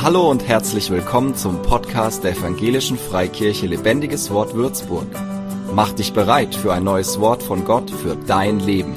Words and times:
Hallo 0.00 0.30
und 0.30 0.46
herzlich 0.46 0.90
willkommen 0.90 1.34
zum 1.34 1.60
Podcast 1.60 2.22
der 2.22 2.30
Evangelischen 2.30 2.96
Freikirche 2.96 3.66
Lebendiges 3.66 4.30
Wort 4.30 4.54
Würzburg. 4.54 5.08
Mach 5.74 5.90
dich 5.90 6.12
bereit 6.12 6.54
für 6.54 6.72
ein 6.72 6.84
neues 6.84 7.18
Wort 7.18 7.42
von 7.42 7.64
Gott 7.64 7.90
für 7.90 8.14
dein 8.14 8.60
Leben. 8.60 8.94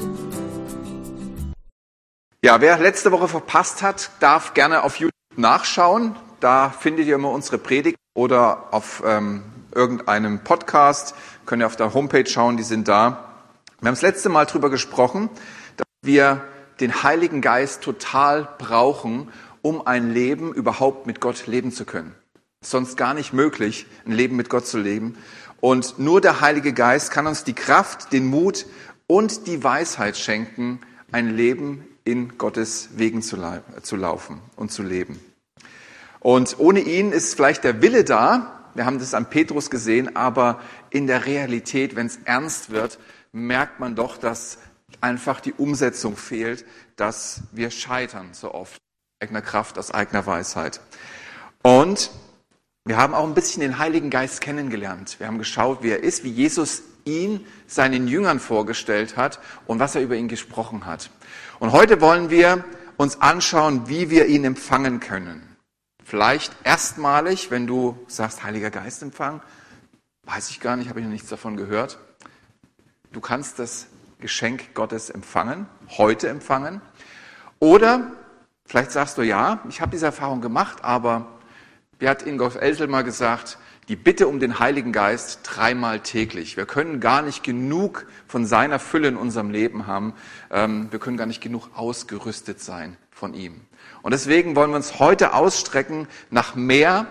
Ja, 2.45 2.61
wer 2.61 2.77
letzte 2.77 3.11
Woche 3.11 3.27
verpasst 3.27 3.81
hat, 3.81 4.11
darf 4.19 4.53
gerne 4.53 4.83
auf 4.83 4.97
YouTube 4.97 5.11
nachschauen. 5.35 6.15
Da 6.39 6.69
findet 6.69 7.07
ihr 7.07 7.15
immer 7.15 7.31
unsere 7.31 7.57
Predigt 7.57 7.97
oder 8.13 8.71
auf 8.71 9.01
ähm, 9.03 9.41
irgendeinem 9.73 10.43
Podcast. 10.43 11.15
Könnt 11.47 11.63
ihr 11.63 11.65
auf 11.65 11.77
der 11.77 11.95
Homepage 11.95 12.27
schauen, 12.27 12.57
die 12.57 12.63
sind 12.63 12.87
da. 12.87 13.25
Wir 13.79 13.87
haben 13.87 13.95
das 13.95 14.03
letzte 14.03 14.29
Mal 14.29 14.45
darüber 14.45 14.69
gesprochen, 14.69 15.31
dass 15.77 15.87
wir 16.03 16.43
den 16.79 17.01
Heiligen 17.01 17.41
Geist 17.41 17.81
total 17.81 18.47
brauchen, 18.59 19.29
um 19.61 19.85
ein 19.85 20.11
Leben 20.11 20.53
überhaupt 20.53 21.07
mit 21.07 21.19
Gott 21.19 21.47
leben 21.47 21.71
zu 21.71 21.85
können. 21.85 22.15
Sonst 22.61 22.95
gar 22.95 23.13
nicht 23.13 23.33
möglich, 23.33 23.85
ein 24.05 24.11
Leben 24.11 24.35
mit 24.35 24.49
Gott 24.49 24.67
zu 24.67 24.77
leben. 24.77 25.17
Und 25.59 25.99
nur 25.99 26.21
der 26.21 26.41
Heilige 26.41 26.73
Geist 26.73 27.11
kann 27.11 27.27
uns 27.27 27.43
die 27.43 27.53
Kraft, 27.53 28.13
den 28.13 28.27
Mut 28.27 28.65
und 29.07 29.47
die 29.47 29.63
Weisheit 29.63 30.17
schenken, 30.17 30.79
ein 31.11 31.35
Leben 31.35 31.87
in 32.03 32.37
Gottes 32.37 32.89
Wegen 32.95 33.21
zu, 33.21 33.37
zu 33.81 33.95
laufen 33.95 34.41
und 34.55 34.71
zu 34.71 34.83
leben. 34.83 35.19
Und 36.19 36.59
ohne 36.59 36.81
ihn 36.81 37.11
ist 37.11 37.35
vielleicht 37.35 37.63
der 37.63 37.81
Wille 37.81 38.03
da, 38.03 38.69
wir 38.73 38.85
haben 38.85 38.99
das 38.99 39.13
an 39.13 39.29
Petrus 39.29 39.69
gesehen, 39.69 40.15
aber 40.15 40.61
in 40.91 41.07
der 41.07 41.25
Realität, 41.25 41.95
wenn 41.95 42.07
es 42.07 42.19
ernst 42.25 42.69
wird, 42.69 42.99
merkt 43.31 43.79
man 43.79 43.95
doch, 43.95 44.17
dass 44.17 44.59
einfach 45.01 45.41
die 45.41 45.53
Umsetzung 45.53 46.15
fehlt, 46.15 46.65
dass 46.95 47.41
wir 47.51 47.71
scheitern 47.71 48.29
so 48.33 48.53
oft 48.53 48.77
eigener 49.21 49.41
Kraft, 49.41 49.77
aus 49.77 49.91
eigener 49.91 50.25
Weisheit. 50.25 50.81
Und 51.61 52.09
wir 52.85 52.97
haben 52.97 53.13
auch 53.13 53.25
ein 53.25 53.35
bisschen 53.35 53.61
den 53.61 53.77
Heiligen 53.77 54.09
Geist 54.09 54.41
kennengelernt. 54.41 55.19
Wir 55.19 55.27
haben 55.27 55.37
geschaut, 55.37 55.83
wie 55.83 55.91
er 55.91 56.03
ist, 56.03 56.23
wie 56.23 56.31
Jesus 56.31 56.81
ihn 57.05 57.45
seinen 57.67 58.07
Jüngern 58.07 58.39
vorgestellt 58.39 59.17
hat 59.17 59.39
und 59.67 59.79
was 59.79 59.95
er 59.95 60.01
über 60.01 60.15
ihn 60.15 60.27
gesprochen 60.27 60.85
hat. 60.85 61.11
Und 61.59 61.71
heute 61.71 62.01
wollen 62.01 62.31
wir 62.31 62.63
uns 62.97 63.21
anschauen, 63.21 63.87
wie 63.87 64.09
wir 64.09 64.25
ihn 64.25 64.43
empfangen 64.43 64.99
können. 64.99 65.55
Vielleicht 66.03 66.55
erstmalig, 66.63 67.51
wenn 67.51 67.67
du 67.67 67.97
sagst, 68.07 68.43
Heiliger 68.43 68.71
Geist 68.71 69.03
empfangen, 69.03 69.41
weiß 70.23 70.49
ich 70.49 70.59
gar 70.59 70.75
nicht, 70.75 70.89
habe 70.89 70.99
ich 70.99 71.05
noch 71.05 71.11
nichts 71.11 71.29
davon 71.29 71.57
gehört. 71.57 71.99
Du 73.11 73.21
kannst 73.21 73.59
das 73.59 73.87
Geschenk 74.19 74.73
Gottes 74.73 75.09
empfangen, 75.11 75.67
heute 75.89 76.27
empfangen. 76.27 76.81
Oder 77.59 78.11
Vielleicht 78.71 78.91
sagst 78.93 79.17
du, 79.17 79.21
ja, 79.21 79.59
ich 79.67 79.81
habe 79.81 79.91
diese 79.91 80.05
Erfahrung 80.05 80.39
gemacht, 80.39 80.85
aber 80.85 81.27
wie 81.99 82.07
hat 82.07 82.25
Ingolf 82.25 82.55
Elsel 82.55 82.87
mal 82.87 83.03
gesagt, 83.03 83.57
die 83.89 83.97
Bitte 83.97 84.29
um 84.29 84.39
den 84.39 84.59
Heiligen 84.59 84.93
Geist 84.93 85.41
dreimal 85.43 85.99
täglich. 85.99 86.55
Wir 86.55 86.65
können 86.65 87.01
gar 87.01 87.21
nicht 87.21 87.43
genug 87.43 88.05
von 88.27 88.45
seiner 88.45 88.79
Fülle 88.79 89.09
in 89.09 89.17
unserem 89.17 89.49
Leben 89.49 89.87
haben. 89.87 90.13
Ähm, 90.49 90.87
wir 90.89 90.99
können 90.99 91.17
gar 91.17 91.25
nicht 91.25 91.41
genug 91.41 91.67
ausgerüstet 91.75 92.61
sein 92.61 92.95
von 93.09 93.33
ihm. 93.33 93.59
Und 94.03 94.11
deswegen 94.11 94.55
wollen 94.55 94.69
wir 94.69 94.77
uns 94.77 94.99
heute 94.99 95.33
ausstrecken 95.33 96.07
nach 96.29 96.55
mehr 96.55 97.07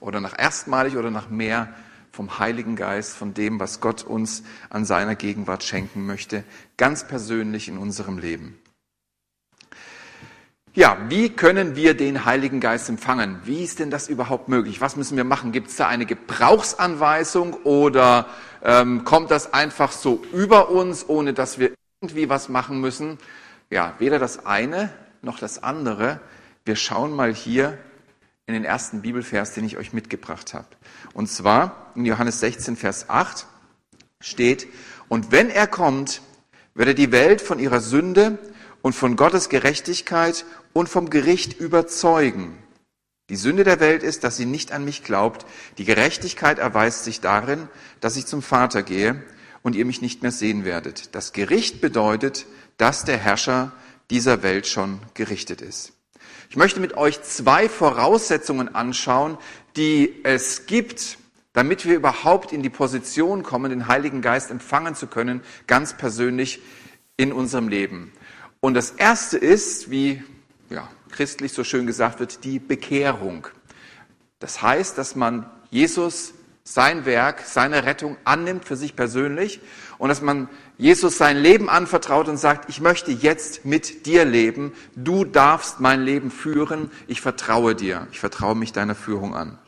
oder 0.00 0.22
nach 0.22 0.38
erstmalig 0.38 0.96
oder 0.96 1.10
nach 1.10 1.28
mehr 1.28 1.68
vom 2.12 2.38
Heiligen 2.38 2.76
Geist, 2.76 3.14
von 3.14 3.34
dem, 3.34 3.60
was 3.60 3.82
Gott 3.82 4.04
uns 4.04 4.42
an 4.70 4.86
seiner 4.86 5.16
Gegenwart 5.16 5.64
schenken 5.64 6.06
möchte, 6.06 6.44
ganz 6.78 7.06
persönlich 7.06 7.68
in 7.68 7.76
unserem 7.76 8.16
Leben. 8.16 8.58
Ja, 10.76 10.98
wie 11.08 11.30
können 11.30 11.74
wir 11.74 11.96
den 11.96 12.26
Heiligen 12.26 12.60
Geist 12.60 12.90
empfangen? 12.90 13.40
Wie 13.44 13.64
ist 13.64 13.78
denn 13.78 13.90
das 13.90 14.08
überhaupt 14.08 14.50
möglich? 14.50 14.82
Was 14.82 14.94
müssen 14.94 15.16
wir 15.16 15.24
machen? 15.24 15.50
Gibt 15.50 15.68
es 15.68 15.76
da 15.76 15.88
eine 15.88 16.04
Gebrauchsanweisung 16.04 17.54
oder 17.64 18.26
ähm, 18.62 19.04
kommt 19.04 19.30
das 19.30 19.54
einfach 19.54 19.90
so 19.90 20.22
über 20.34 20.68
uns, 20.68 21.08
ohne 21.08 21.32
dass 21.32 21.58
wir 21.58 21.72
irgendwie 22.02 22.28
was 22.28 22.50
machen 22.50 22.78
müssen? 22.78 23.16
Ja, 23.70 23.94
weder 24.00 24.18
das 24.18 24.44
eine 24.44 24.90
noch 25.22 25.38
das 25.38 25.62
andere. 25.62 26.20
Wir 26.66 26.76
schauen 26.76 27.16
mal 27.16 27.32
hier 27.32 27.78
in 28.44 28.52
den 28.52 28.66
ersten 28.66 29.00
Bibelvers, 29.00 29.54
den 29.54 29.64
ich 29.64 29.78
euch 29.78 29.94
mitgebracht 29.94 30.52
habe. 30.52 30.68
Und 31.14 31.30
zwar 31.30 31.90
in 31.94 32.04
Johannes 32.04 32.40
16, 32.40 32.76
Vers 32.76 33.08
8 33.08 33.46
steht, 34.20 34.68
und 35.08 35.32
wenn 35.32 35.48
er 35.48 35.68
kommt, 35.68 36.20
wird 36.74 36.88
er 36.88 36.94
die 36.94 37.12
Welt 37.12 37.40
von 37.40 37.58
ihrer 37.58 37.80
Sünde 37.80 38.38
und 38.86 38.92
von 38.92 39.16
Gottes 39.16 39.48
Gerechtigkeit 39.48 40.44
und 40.72 40.88
vom 40.88 41.10
Gericht 41.10 41.58
überzeugen. 41.58 42.56
Die 43.28 43.34
Sünde 43.34 43.64
der 43.64 43.80
Welt 43.80 44.04
ist, 44.04 44.22
dass 44.22 44.36
sie 44.36 44.46
nicht 44.46 44.70
an 44.70 44.84
mich 44.84 45.02
glaubt. 45.02 45.44
Die 45.76 45.84
Gerechtigkeit 45.84 46.60
erweist 46.60 47.02
sich 47.02 47.20
darin, 47.20 47.68
dass 47.98 48.16
ich 48.16 48.26
zum 48.26 48.42
Vater 48.42 48.84
gehe 48.84 49.24
und 49.62 49.74
ihr 49.74 49.84
mich 49.84 50.02
nicht 50.02 50.22
mehr 50.22 50.30
sehen 50.30 50.64
werdet. 50.64 51.16
Das 51.16 51.32
Gericht 51.32 51.80
bedeutet, 51.80 52.46
dass 52.76 53.04
der 53.04 53.16
Herrscher 53.16 53.72
dieser 54.08 54.44
Welt 54.44 54.68
schon 54.68 55.00
gerichtet 55.14 55.62
ist. 55.62 55.92
Ich 56.48 56.56
möchte 56.56 56.78
mit 56.78 56.96
euch 56.96 57.20
zwei 57.24 57.68
Voraussetzungen 57.68 58.72
anschauen, 58.72 59.36
die 59.74 60.14
es 60.22 60.66
gibt, 60.66 61.18
damit 61.54 61.86
wir 61.86 61.96
überhaupt 61.96 62.52
in 62.52 62.62
die 62.62 62.70
Position 62.70 63.42
kommen, 63.42 63.70
den 63.70 63.88
Heiligen 63.88 64.22
Geist 64.22 64.52
empfangen 64.52 64.94
zu 64.94 65.08
können, 65.08 65.40
ganz 65.66 65.96
persönlich 65.96 66.60
in 67.16 67.32
unserem 67.32 67.66
Leben. 67.66 68.12
Und 68.66 68.74
das 68.74 68.90
erste 68.90 69.38
ist, 69.38 69.92
wie 69.92 70.24
ja, 70.70 70.88
christlich 71.12 71.52
so 71.52 71.62
schön 71.62 71.86
gesagt 71.86 72.18
wird, 72.18 72.42
die 72.42 72.58
Bekehrung. 72.58 73.46
Das 74.40 74.60
heißt, 74.60 74.98
dass 74.98 75.14
man 75.14 75.48
Jesus 75.70 76.34
sein 76.64 77.04
Werk, 77.06 77.42
seine 77.46 77.84
Rettung 77.84 78.16
annimmt 78.24 78.64
für 78.64 78.74
sich 78.74 78.96
persönlich 78.96 79.60
und 79.98 80.08
dass 80.08 80.20
man 80.20 80.48
Jesus 80.78 81.16
sein 81.16 81.36
Leben 81.36 81.70
anvertraut 81.70 82.26
und 82.26 82.38
sagt, 82.38 82.68
ich 82.68 82.80
möchte 82.80 83.12
jetzt 83.12 83.64
mit 83.64 84.04
dir 84.04 84.24
leben, 84.24 84.72
du 84.96 85.24
darfst 85.24 85.78
mein 85.78 86.02
Leben 86.02 86.32
führen, 86.32 86.90
ich 87.06 87.20
vertraue 87.20 87.76
dir, 87.76 88.08
ich 88.10 88.18
vertraue 88.18 88.56
mich 88.56 88.72
deiner 88.72 88.96
Führung 88.96 89.36
an. 89.36 89.58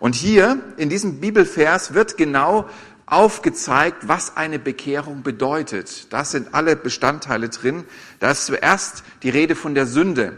Und 0.00 0.16
hier 0.16 0.60
in 0.76 0.90
diesem 0.90 1.20
Bibelvers 1.20 1.94
wird 1.94 2.16
genau 2.16 2.68
aufgezeigt, 3.14 4.08
was 4.08 4.36
eine 4.36 4.58
Bekehrung 4.58 5.22
bedeutet. 5.22 6.12
Das 6.12 6.32
sind 6.32 6.52
alle 6.52 6.74
Bestandteile 6.74 7.48
drin. 7.48 7.84
Da 8.18 8.32
ist 8.32 8.46
zuerst 8.46 9.04
die 9.22 9.30
Rede 9.30 9.54
von 9.54 9.74
der 9.74 9.86
Sünde. 9.86 10.36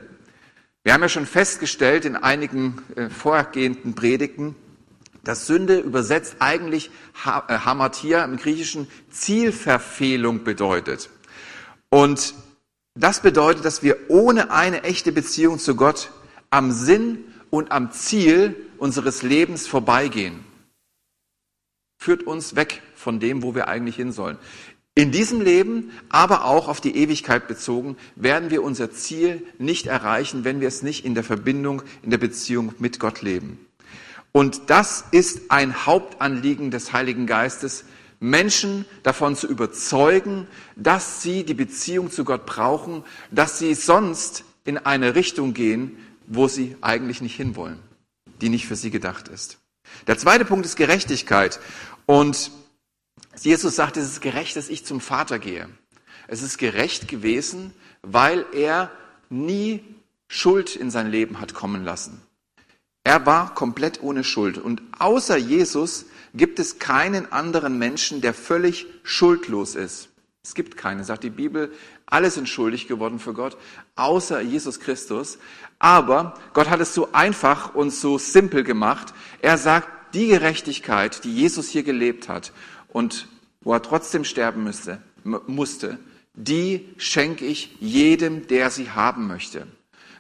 Wir 0.85 0.93
haben 0.93 1.03
ja 1.03 1.09
schon 1.09 1.27
festgestellt 1.27 2.05
in 2.05 2.17
einigen 2.17 2.83
äh, 2.95 3.09
vorgehenden 3.09 3.95
Predigten, 3.95 4.55
dass 5.25 5.47
Sünde 5.47 5.79
übersetzt 5.79 6.37
eigentlich 6.39 6.91
äh, 7.25 7.59
Hamatia 7.59 8.23
im 8.25 8.37
Griechischen 8.37 8.87
Zielverfehlung 9.11 10.45
bedeutet. 10.45 11.11
Und 11.89 12.35
das 12.95 13.21
bedeutet, 13.21 13.65
dass 13.65 13.83
wir 13.83 13.97
ohne 14.09 14.51
eine 14.51 14.85
echte 14.85 15.13
Beziehung 15.13 15.59
zu 15.59 15.77
Gott 15.77 16.11
am 16.51 16.71
Sinn 16.71 17.25
und 17.51 17.73
am 17.73 17.91
Ziel 17.91 18.55
unseres 18.79 19.23
Lebens 19.23 19.67
vorbeigehen 19.67 20.46
führt 22.07 22.23
uns 22.23 22.55
weg 22.55 22.83
von 22.95 23.19
dem, 23.19 23.43
wo 23.43 23.57
wir 23.57 23.67
eigentlich 23.67 23.97
hin 23.97 24.13
sollen. 24.13 24.39
In 24.95 25.11
diesem 25.11 25.41
Leben, 25.41 25.91
aber 26.09 26.45
auch 26.45 26.69
auf 26.69 26.81
die 26.81 26.97
Ewigkeit 26.97 27.49
bezogen, 27.49 27.97
werden 28.15 28.51
wir 28.51 28.63
unser 28.63 28.93
Ziel 28.93 29.43
nicht 29.59 29.89
erreichen, 29.89 30.45
wenn 30.45 30.61
wir 30.61 30.69
es 30.69 30.85
nicht 30.85 31.05
in 31.05 31.17
der 31.17 31.25
Verbindung, 31.25 31.83
in 32.05 32.11
der 32.11 32.19
Beziehung 32.19 32.73
mit 32.79 33.01
Gott 33.01 33.23
leben. 33.23 33.59
Und 34.31 34.71
das 34.71 35.05
ist 35.11 35.51
ein 35.51 35.85
Hauptanliegen 35.85 36.71
des 36.71 36.93
Heiligen 36.93 37.27
Geistes, 37.27 37.87
Menschen 38.21 38.85
davon 39.03 39.35
zu 39.35 39.49
überzeugen, 39.49 40.47
dass 40.77 41.23
sie 41.23 41.43
die 41.43 41.55
Beziehung 41.55 42.13
zu 42.13 42.25
Gott 42.25 42.47
brauchen, 42.47 43.03
dass 43.33 43.59
sie 43.59 43.75
sonst 43.75 44.45
in 44.65 44.79
eine 44.79 45.17
Richtung 45.17 45.55
gehen, 45.55 45.97
wo 46.29 46.47
sie 46.47 46.77
eigentlich 46.83 47.21
nicht 47.21 47.35
hinwollen, 47.35 47.81
die 48.41 48.49
nicht 48.49 48.69
für 48.69 48.77
sie 48.77 48.93
gedacht 48.93 49.27
ist. 49.27 49.59
Der 50.07 50.19
zweite 50.19 50.45
Punkt 50.45 50.67
ist 50.67 50.77
Gerechtigkeit. 50.77 51.61
Und 52.07 52.51
Jesus 53.41 53.77
sagt, 53.77 53.97
es 53.97 54.07
ist 54.07 54.21
gerecht, 54.21 54.57
dass 54.57 54.69
ich 54.69 54.85
zum 54.85 55.01
Vater 55.01 55.39
gehe. 55.39 55.69
Es 56.29 56.43
ist 56.43 56.59
gerecht 56.59 57.09
gewesen, 57.09 57.73
weil 58.03 58.45
er 58.53 58.91
nie 59.29 59.85
Schuld 60.29 60.77
in 60.77 60.91
sein 60.91 61.11
Leben 61.11 61.41
hat 61.41 61.55
kommen 61.55 61.85
lassen. 61.85 62.21
Er 63.05 63.25
war 63.25 63.55
komplett 63.55 64.03
ohne 64.03 64.25
Schuld. 64.25 64.59
Und 64.59 64.83
außer 64.99 65.37
Jesus 65.37 66.07
gibt 66.35 66.59
es 66.59 66.79
keinen 66.79 67.31
anderen 67.31 67.79
Menschen, 67.79 68.21
der 68.21 68.35
völlig 68.35 68.87
schuldlos 69.05 69.77
ist. 69.77 70.09
Es 70.43 70.55
gibt 70.55 70.77
keinen, 70.77 71.05
sagt 71.05 71.25
die 71.25 71.31
Bibel. 71.31 71.73
Alle 72.07 72.31
sind 72.31 72.49
schuldig 72.49 72.87
geworden 72.87 73.19
für 73.19 73.35
Gott, 73.35 73.57
außer 73.97 74.41
Jesus 74.41 74.79
Christus. 74.79 75.39
Aber 75.79 76.35
Gott 76.55 76.71
hat 76.71 76.81
es 76.81 76.95
so 76.95 77.09
einfach 77.13 77.75
und 77.75 77.91
so 77.91 78.17
simpel 78.17 78.63
gemacht. 78.63 79.13
Er 79.43 79.59
sagt, 79.59 79.89
die 80.15 80.29
Gerechtigkeit, 80.29 81.25
die 81.25 81.35
Jesus 81.35 81.69
hier 81.69 81.83
gelebt 81.83 82.29
hat 82.29 82.53
und 82.89 83.29
wo 83.61 83.73
er 83.73 83.83
trotzdem 83.83 84.25
sterben 84.25 84.63
müsste, 84.65 85.03
musste, 85.25 85.99
die 86.35 86.89
schenke 86.97 87.45
ich 87.45 87.77
jedem, 87.81 88.47
der 88.47 88.71
sie 88.71 88.91
haben 88.91 89.27
möchte. 89.27 89.67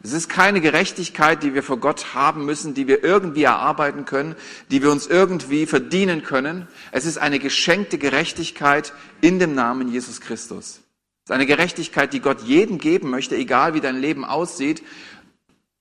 Es 0.02 0.12
ist 0.12 0.28
keine 0.28 0.60
Gerechtigkeit, 0.60 1.42
die 1.42 1.54
wir 1.54 1.62
vor 1.62 1.78
Gott 1.78 2.14
haben 2.14 2.44
müssen, 2.44 2.74
die 2.74 2.86
wir 2.86 3.02
irgendwie 3.02 3.44
erarbeiten 3.44 4.04
können, 4.04 4.34
die 4.70 4.82
wir 4.82 4.90
uns 4.90 5.06
irgendwie 5.06 5.66
verdienen 5.66 6.22
können. 6.22 6.68
Es 6.92 7.06
ist 7.06 7.18
eine 7.18 7.38
geschenkte 7.38 7.98
Gerechtigkeit 7.98 8.92
in 9.20 9.38
dem 9.38 9.54
Namen 9.54 9.90
Jesus 9.90 10.20
Christus. 10.20 10.80
Es 11.26 11.30
ist 11.30 11.34
eine 11.34 11.46
Gerechtigkeit, 11.46 12.12
die 12.12 12.20
Gott 12.20 12.42
jedem 12.42 12.78
geben 12.78 13.10
möchte, 13.10 13.34
egal 13.34 13.74
wie 13.74 13.80
dein 13.80 14.00
Leben 14.00 14.24
aussieht, 14.24 14.84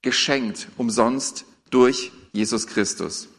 geschenkt, 0.01 0.69
umsonst 0.75 1.45
durch 1.69 2.11
Jesus 2.31 2.65
Christus. 2.65 3.29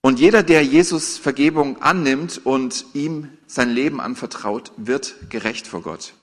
Und 0.00 0.20
jeder, 0.20 0.44
der 0.44 0.62
Jesus 0.62 1.18
Vergebung 1.18 1.82
annimmt 1.82 2.40
und 2.44 2.84
ihm 2.94 3.32
sein 3.48 3.70
Leben 3.70 4.00
anvertraut, 4.00 4.70
wird 4.76 5.16
gerecht 5.28 5.66
vor 5.66 5.82
Gott. 5.82 6.14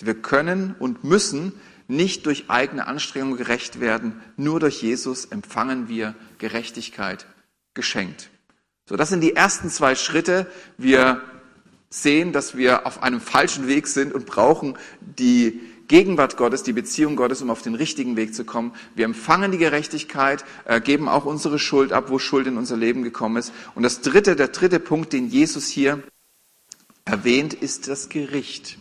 Wir 0.00 0.20
können 0.20 0.74
und 0.80 1.04
müssen 1.04 1.52
nicht 1.86 2.26
durch 2.26 2.50
eigene 2.50 2.88
Anstrengung 2.88 3.36
gerecht 3.36 3.78
werden, 3.78 4.20
nur 4.36 4.58
durch 4.58 4.82
Jesus 4.82 5.26
empfangen 5.26 5.88
wir 5.88 6.16
Gerechtigkeit 6.38 7.26
geschenkt. 7.74 8.28
So, 8.88 8.96
das 8.96 9.08
sind 9.08 9.20
die 9.20 9.36
ersten 9.36 9.70
zwei 9.70 9.94
Schritte. 9.94 10.50
Wir 10.76 11.22
sehen, 11.90 12.32
dass 12.32 12.56
wir 12.56 12.86
auf 12.86 13.02
einem 13.02 13.20
falschen 13.20 13.66
Weg 13.66 13.88
sind 13.88 14.14
und 14.14 14.24
brauchen 14.26 14.78
die 15.00 15.60
Gegenwart 15.88 16.36
Gottes, 16.36 16.62
die 16.62 16.72
Beziehung 16.72 17.16
Gottes, 17.16 17.42
um 17.42 17.50
auf 17.50 17.62
den 17.62 17.74
richtigen 17.74 18.14
Weg 18.16 18.32
zu 18.32 18.44
kommen. 18.44 18.72
Wir 18.94 19.04
empfangen 19.04 19.50
die 19.50 19.58
Gerechtigkeit, 19.58 20.44
äh, 20.64 20.80
geben 20.80 21.08
auch 21.08 21.24
unsere 21.24 21.58
Schuld 21.58 21.92
ab, 21.92 22.10
wo 22.10 22.20
Schuld 22.20 22.46
in 22.46 22.58
unser 22.58 22.76
Leben 22.76 23.02
gekommen 23.02 23.38
ist. 23.38 23.52
Und 23.74 23.82
das 23.82 24.00
dritte, 24.00 24.36
der 24.36 24.48
dritte 24.48 24.78
Punkt, 24.78 25.12
den 25.12 25.26
Jesus 25.28 25.66
hier 25.66 26.00
erwähnt, 27.04 27.54
ist 27.54 27.88
das 27.88 28.08
Gericht. 28.08 28.78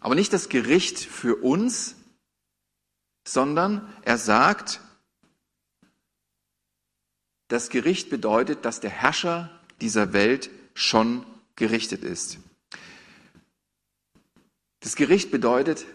Aber 0.00 0.16
nicht 0.16 0.32
das 0.32 0.48
Gericht 0.48 0.98
für 0.98 1.36
uns, 1.36 1.94
sondern 3.24 3.88
er 4.02 4.18
sagt, 4.18 4.80
das 7.46 7.68
Gericht 7.68 8.10
bedeutet, 8.10 8.64
dass 8.64 8.80
der 8.80 8.90
Herrscher 8.90 9.48
dieser 9.80 10.12
Welt 10.12 10.50
schon 10.74 11.24
gerichtet 11.56 12.04
ist. 12.04 12.38
Das 14.80 14.96
Gericht 14.96 15.30
bedeutet, 15.30 15.86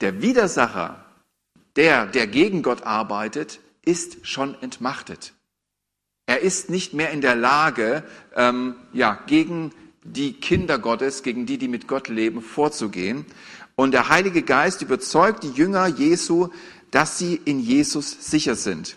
der 0.00 0.22
Widersacher, 0.22 1.04
der, 1.76 2.06
der 2.06 2.26
gegen 2.26 2.62
Gott 2.62 2.82
arbeitet, 2.82 3.60
ist 3.84 4.26
schon 4.26 4.60
entmachtet. 4.62 5.34
Er 6.26 6.40
ist 6.40 6.70
nicht 6.70 6.94
mehr 6.94 7.10
in 7.10 7.20
der 7.20 7.34
Lage, 7.34 8.04
ähm, 8.34 8.76
ja, 8.92 9.18
gegen 9.26 9.72
die 10.04 10.32
Kinder 10.32 10.78
Gottes, 10.78 11.22
gegen 11.22 11.44
die, 11.44 11.58
die 11.58 11.68
mit 11.68 11.86
Gott 11.86 12.08
leben, 12.08 12.40
vorzugehen. 12.40 13.26
Und 13.74 13.92
der 13.92 14.08
Heilige 14.08 14.42
Geist 14.42 14.82
überzeugt 14.82 15.42
die 15.42 15.50
Jünger 15.50 15.86
Jesu, 15.86 16.48
dass 16.90 17.18
sie 17.18 17.40
in 17.44 17.60
Jesus 17.60 18.30
sicher 18.30 18.54
sind. 18.54 18.96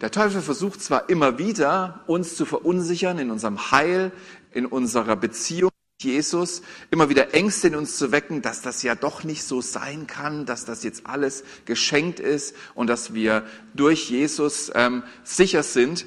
Der 0.00 0.10
Teufel 0.10 0.42
versucht 0.42 0.82
zwar 0.82 1.08
immer 1.08 1.38
wieder, 1.38 2.02
uns 2.06 2.36
zu 2.36 2.44
verunsichern 2.44 3.18
in 3.18 3.30
unserem 3.30 3.70
Heil, 3.70 4.12
in 4.54 4.66
unserer 4.66 5.16
Beziehung 5.16 5.70
mit 5.98 6.04
Jesus, 6.04 6.62
immer 6.90 7.08
wieder 7.08 7.34
Ängste 7.34 7.68
in 7.68 7.74
uns 7.74 7.96
zu 7.96 8.12
wecken, 8.12 8.42
dass 8.42 8.62
das 8.62 8.82
ja 8.82 8.94
doch 8.94 9.24
nicht 9.24 9.44
so 9.44 9.60
sein 9.60 10.06
kann, 10.06 10.46
dass 10.46 10.64
das 10.64 10.82
jetzt 10.84 11.06
alles 11.06 11.44
geschenkt 11.64 12.20
ist 12.20 12.54
und 12.74 12.86
dass 12.86 13.14
wir 13.14 13.44
durch 13.74 14.10
Jesus 14.10 14.70
ähm, 14.74 15.02
sicher 15.24 15.62
sind 15.62 16.06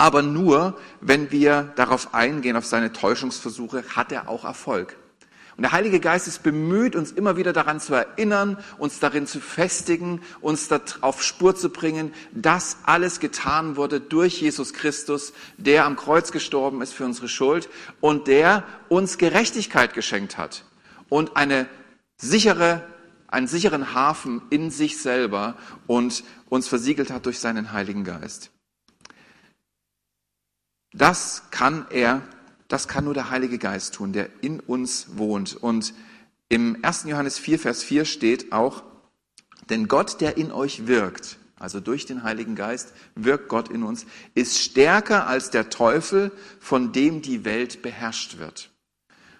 aber 0.00 0.22
nur, 0.22 0.78
wenn 1.02 1.30
wir 1.30 1.74
darauf 1.76 2.14
eingehen, 2.14 2.56
auf 2.56 2.64
seine 2.64 2.90
Täuschungsversuche, 2.90 3.84
hat 3.94 4.12
er 4.12 4.30
auch 4.30 4.44
Erfolg. 4.44 4.96
Und 5.60 5.64
der 5.64 5.72
Heilige 5.72 6.00
Geist 6.00 6.26
ist 6.26 6.42
bemüht, 6.42 6.96
uns 6.96 7.12
immer 7.12 7.36
wieder 7.36 7.52
daran 7.52 7.80
zu 7.80 7.92
erinnern, 7.92 8.56
uns 8.78 8.98
darin 8.98 9.26
zu 9.26 9.40
festigen, 9.40 10.22
uns 10.40 10.70
auf 11.02 11.22
Spur 11.22 11.54
zu 11.54 11.68
bringen, 11.68 12.14
dass 12.32 12.78
alles 12.84 13.20
getan 13.20 13.76
wurde 13.76 14.00
durch 14.00 14.40
Jesus 14.40 14.72
Christus, 14.72 15.34
der 15.58 15.84
am 15.84 15.96
Kreuz 15.96 16.32
gestorben 16.32 16.80
ist 16.80 16.94
für 16.94 17.04
unsere 17.04 17.28
Schuld 17.28 17.68
und 18.00 18.26
der 18.26 18.64
uns 18.88 19.18
Gerechtigkeit 19.18 19.92
geschenkt 19.92 20.38
hat 20.38 20.64
und 21.10 21.36
eine 21.36 21.66
sichere, 22.16 22.82
einen 23.28 23.46
sicheren 23.46 23.92
Hafen 23.92 24.40
in 24.48 24.70
sich 24.70 24.96
selber 24.96 25.58
und 25.86 26.24
uns 26.48 26.68
versiegelt 26.68 27.10
hat 27.10 27.26
durch 27.26 27.38
seinen 27.38 27.72
Heiligen 27.72 28.04
Geist. 28.04 28.50
Das 30.94 31.50
kann 31.50 31.84
er, 31.90 32.22
das 32.70 32.86
kann 32.86 33.04
nur 33.04 33.14
der 33.14 33.30
Heilige 33.30 33.58
Geist 33.58 33.94
tun, 33.94 34.12
der 34.12 34.28
in 34.42 34.60
uns 34.60 35.18
wohnt. 35.18 35.56
Und 35.56 35.92
im 36.48 36.78
1. 36.82 37.04
Johannes 37.04 37.36
4, 37.36 37.58
Vers 37.58 37.82
4 37.82 38.04
steht 38.04 38.52
auch, 38.52 38.84
denn 39.68 39.88
Gott, 39.88 40.20
der 40.20 40.36
in 40.36 40.52
euch 40.52 40.86
wirkt, 40.86 41.38
also 41.56 41.80
durch 41.80 42.06
den 42.06 42.22
Heiligen 42.22 42.54
Geist 42.54 42.92
wirkt 43.16 43.48
Gott 43.48 43.68
in 43.70 43.82
uns, 43.82 44.06
ist 44.34 44.58
stärker 44.58 45.26
als 45.26 45.50
der 45.50 45.68
Teufel, 45.68 46.30
von 46.60 46.92
dem 46.92 47.22
die 47.22 47.44
Welt 47.44 47.82
beherrscht 47.82 48.38
wird. 48.38 48.70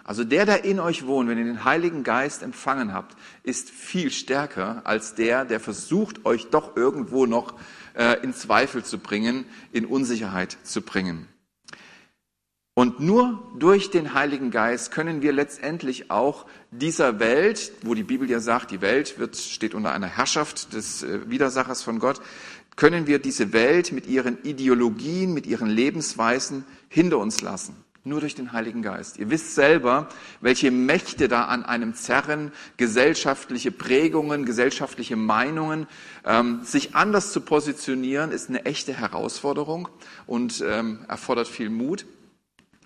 Also 0.02 0.24
der, 0.24 0.44
der 0.44 0.64
in 0.64 0.80
euch 0.80 1.06
wohnt, 1.06 1.28
wenn 1.28 1.38
ihr 1.38 1.44
den 1.44 1.64
Heiligen 1.64 2.02
Geist 2.02 2.42
empfangen 2.42 2.92
habt, 2.92 3.16
ist 3.44 3.70
viel 3.70 4.10
stärker 4.10 4.82
als 4.84 5.14
der, 5.14 5.44
der 5.44 5.60
versucht, 5.60 6.26
euch 6.26 6.50
doch 6.50 6.76
irgendwo 6.76 7.26
noch 7.26 7.54
äh, 7.94 8.20
in 8.24 8.34
Zweifel 8.34 8.84
zu 8.84 8.98
bringen, 8.98 9.44
in 9.70 9.86
Unsicherheit 9.86 10.58
zu 10.64 10.82
bringen. 10.82 11.28
Und 12.80 12.98
nur 12.98 13.38
durch 13.58 13.90
den 13.90 14.14
Heiligen 14.14 14.50
Geist 14.50 14.90
können 14.90 15.20
wir 15.20 15.34
letztendlich 15.34 16.10
auch 16.10 16.46
dieser 16.70 17.20
Welt, 17.20 17.72
wo 17.82 17.92
die 17.92 18.04
Bibel 18.04 18.30
ja 18.30 18.40
sagt, 18.40 18.70
die 18.70 18.80
Welt 18.80 19.18
wird, 19.18 19.36
steht 19.36 19.74
unter 19.74 19.92
einer 19.92 20.06
Herrschaft 20.06 20.72
des 20.72 21.02
äh, 21.02 21.28
Widersachers 21.28 21.82
von 21.82 21.98
Gott, 21.98 22.22
können 22.76 23.06
wir 23.06 23.18
diese 23.18 23.52
Welt 23.52 23.92
mit 23.92 24.06
ihren 24.06 24.42
Ideologien, 24.44 25.34
mit 25.34 25.46
ihren 25.46 25.68
Lebensweisen 25.68 26.64
hinter 26.88 27.18
uns 27.18 27.42
lassen. 27.42 27.76
Nur 28.02 28.20
durch 28.20 28.34
den 28.34 28.54
Heiligen 28.54 28.80
Geist. 28.80 29.18
Ihr 29.18 29.28
wisst 29.28 29.54
selber, 29.54 30.08
welche 30.40 30.70
Mächte 30.70 31.28
da 31.28 31.44
an 31.44 31.66
einem 31.66 31.92
zerren, 31.92 32.50
gesellschaftliche 32.78 33.72
Prägungen, 33.72 34.46
gesellschaftliche 34.46 35.16
Meinungen. 35.16 35.86
Ähm, 36.24 36.60
sich 36.64 36.94
anders 36.94 37.30
zu 37.32 37.42
positionieren, 37.42 38.32
ist 38.32 38.48
eine 38.48 38.64
echte 38.64 38.94
Herausforderung 38.94 39.90
und 40.26 40.64
ähm, 40.66 41.04
erfordert 41.08 41.46
viel 41.46 41.68
Mut 41.68 42.06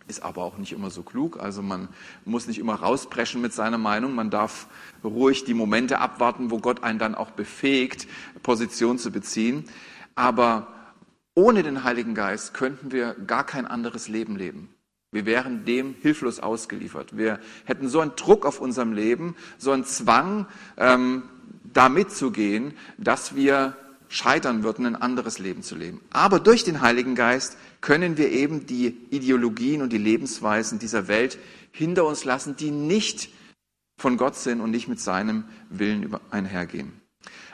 ist 0.06 0.23
aber 0.23 0.43
auch 0.43 0.59
nicht 0.59 0.73
immer 0.73 0.91
so 0.91 1.03
klug. 1.03 1.41
Also 1.41 1.62
man 1.62 1.89
muss 2.25 2.47
nicht 2.47 2.59
immer 2.59 2.75
rauspreschen 2.75 3.41
mit 3.41 3.53
seiner 3.53 3.79
Meinung. 3.79 4.15
Man 4.15 4.31
darf 4.31 4.67
ruhig 5.03 5.45
die 5.45 5.55
Momente 5.55 5.99
abwarten, 5.99 6.51
wo 6.51 6.59
Gott 6.59 6.83
einen 6.83 6.99
dann 6.99 7.15
auch 7.15 7.31
befähigt, 7.31 8.06
Position 8.43 8.99
zu 8.99 9.11
beziehen. 9.11 9.65
Aber 10.14 10.69
ohne 11.35 11.62
den 11.62 11.85
Heiligen 11.85 12.14
Geist 12.14 12.55
könnten 12.55 12.93
wir 12.93 13.14
gar 13.14 13.45
kein 13.45 13.67
anderes 13.67 14.09
Leben 14.09 14.37
leben. 14.37 14.69
Wir 15.11 15.26
wären 15.26 15.64
dem 15.64 15.95
hilflos 16.00 16.40
ausgeliefert. 16.40 17.17
Wir 17.17 17.38
hätten 17.64 17.88
so 17.88 18.00
einen 18.00 18.17
Druck 18.17 18.45
auf 18.45 18.61
unserem 18.61 18.93
Leben, 18.93 19.37
so 19.59 19.71
einen 19.71 19.85
Zwang, 19.85 20.47
ähm, 20.76 21.23
da 21.73 21.88
mitzugehen, 21.88 22.75
dass 22.99 23.35
wir 23.35 23.76
scheitern 24.14 24.62
würden, 24.62 24.87
ein 24.87 24.94
anderes 24.94 25.40
Leben 25.40 25.62
zu 25.62 25.75
leben. 25.75 26.00
Aber 26.11 26.38
durch 26.38 26.62
den 26.62 26.80
Heiligen 26.80 27.16
Geist 27.16 27.56
können 27.80 28.16
wir 28.16 28.30
eben 28.30 28.64
die 28.64 28.97
Ideologien 29.11 29.83
und 29.83 29.92
die 29.92 29.99
Lebensweisen 29.99 30.78
dieser 30.78 31.09
Welt 31.09 31.37
hinter 31.73 32.06
uns 32.06 32.25
lassen, 32.25 32.54
die 32.54 32.71
nicht 32.71 33.28
von 33.99 34.16
Gott 34.16 34.37
sind 34.37 34.61
und 34.61 34.71
nicht 34.71 34.87
mit 34.87 35.00
seinem 35.00 35.44
Willen 35.68 36.16
einhergehen. 36.30 37.00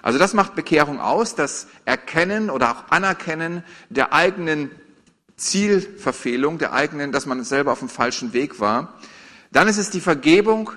Also 0.03 0.19
das 0.19 0.35
macht 0.35 0.55
Bekehrung 0.55 1.01
aus, 1.01 1.35
das 1.35 1.67
Erkennen 1.87 2.51
oder 2.51 2.73
auch 2.73 2.91
Anerkennen 2.91 3.65
der 3.89 4.13
eigenen 4.13 4.71
Zielverfehlung, 5.37 6.59
der 6.59 6.75
eigenen, 6.75 7.11
dass 7.11 7.25
man 7.25 7.43
selber 7.43 7.73
auf 7.73 7.79
dem 7.79 7.89
falschen 7.89 8.35
Weg 8.35 8.61
war. 8.61 8.99
Dann 9.51 9.67
ist 9.67 9.79
es 9.79 9.89
die 9.89 10.01
Vergebung, 10.01 10.73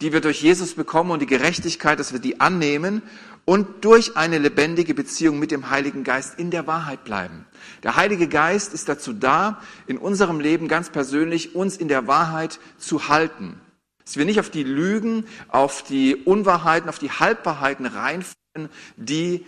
die 0.00 0.12
wir 0.12 0.20
durch 0.20 0.42
Jesus 0.42 0.74
bekommen 0.74 1.10
und 1.10 1.20
die 1.20 1.26
Gerechtigkeit, 1.26 1.98
dass 1.98 2.12
wir 2.12 2.20
die 2.20 2.40
annehmen 2.40 3.02
und 3.48 3.82
durch 3.82 4.14
eine 4.18 4.36
lebendige 4.36 4.92
Beziehung 4.92 5.38
mit 5.38 5.50
dem 5.50 5.70
Heiligen 5.70 6.04
Geist 6.04 6.38
in 6.38 6.50
der 6.50 6.66
Wahrheit 6.66 7.04
bleiben. 7.04 7.46
Der 7.82 7.96
Heilige 7.96 8.28
Geist 8.28 8.74
ist 8.74 8.90
dazu 8.90 9.14
da, 9.14 9.62
in 9.86 9.96
unserem 9.96 10.38
Leben 10.38 10.68
ganz 10.68 10.90
persönlich 10.90 11.54
uns 11.54 11.78
in 11.78 11.88
der 11.88 12.06
Wahrheit 12.06 12.60
zu 12.76 13.08
halten. 13.08 13.58
Dass 14.04 14.18
wir 14.18 14.26
nicht 14.26 14.38
auf 14.38 14.50
die 14.50 14.64
Lügen, 14.64 15.24
auf 15.48 15.82
die 15.82 16.14
Unwahrheiten, 16.14 16.90
auf 16.90 16.98
die 16.98 17.10
Halbwahrheiten 17.10 17.86
reinfallen, 17.86 18.68
die 18.98 19.46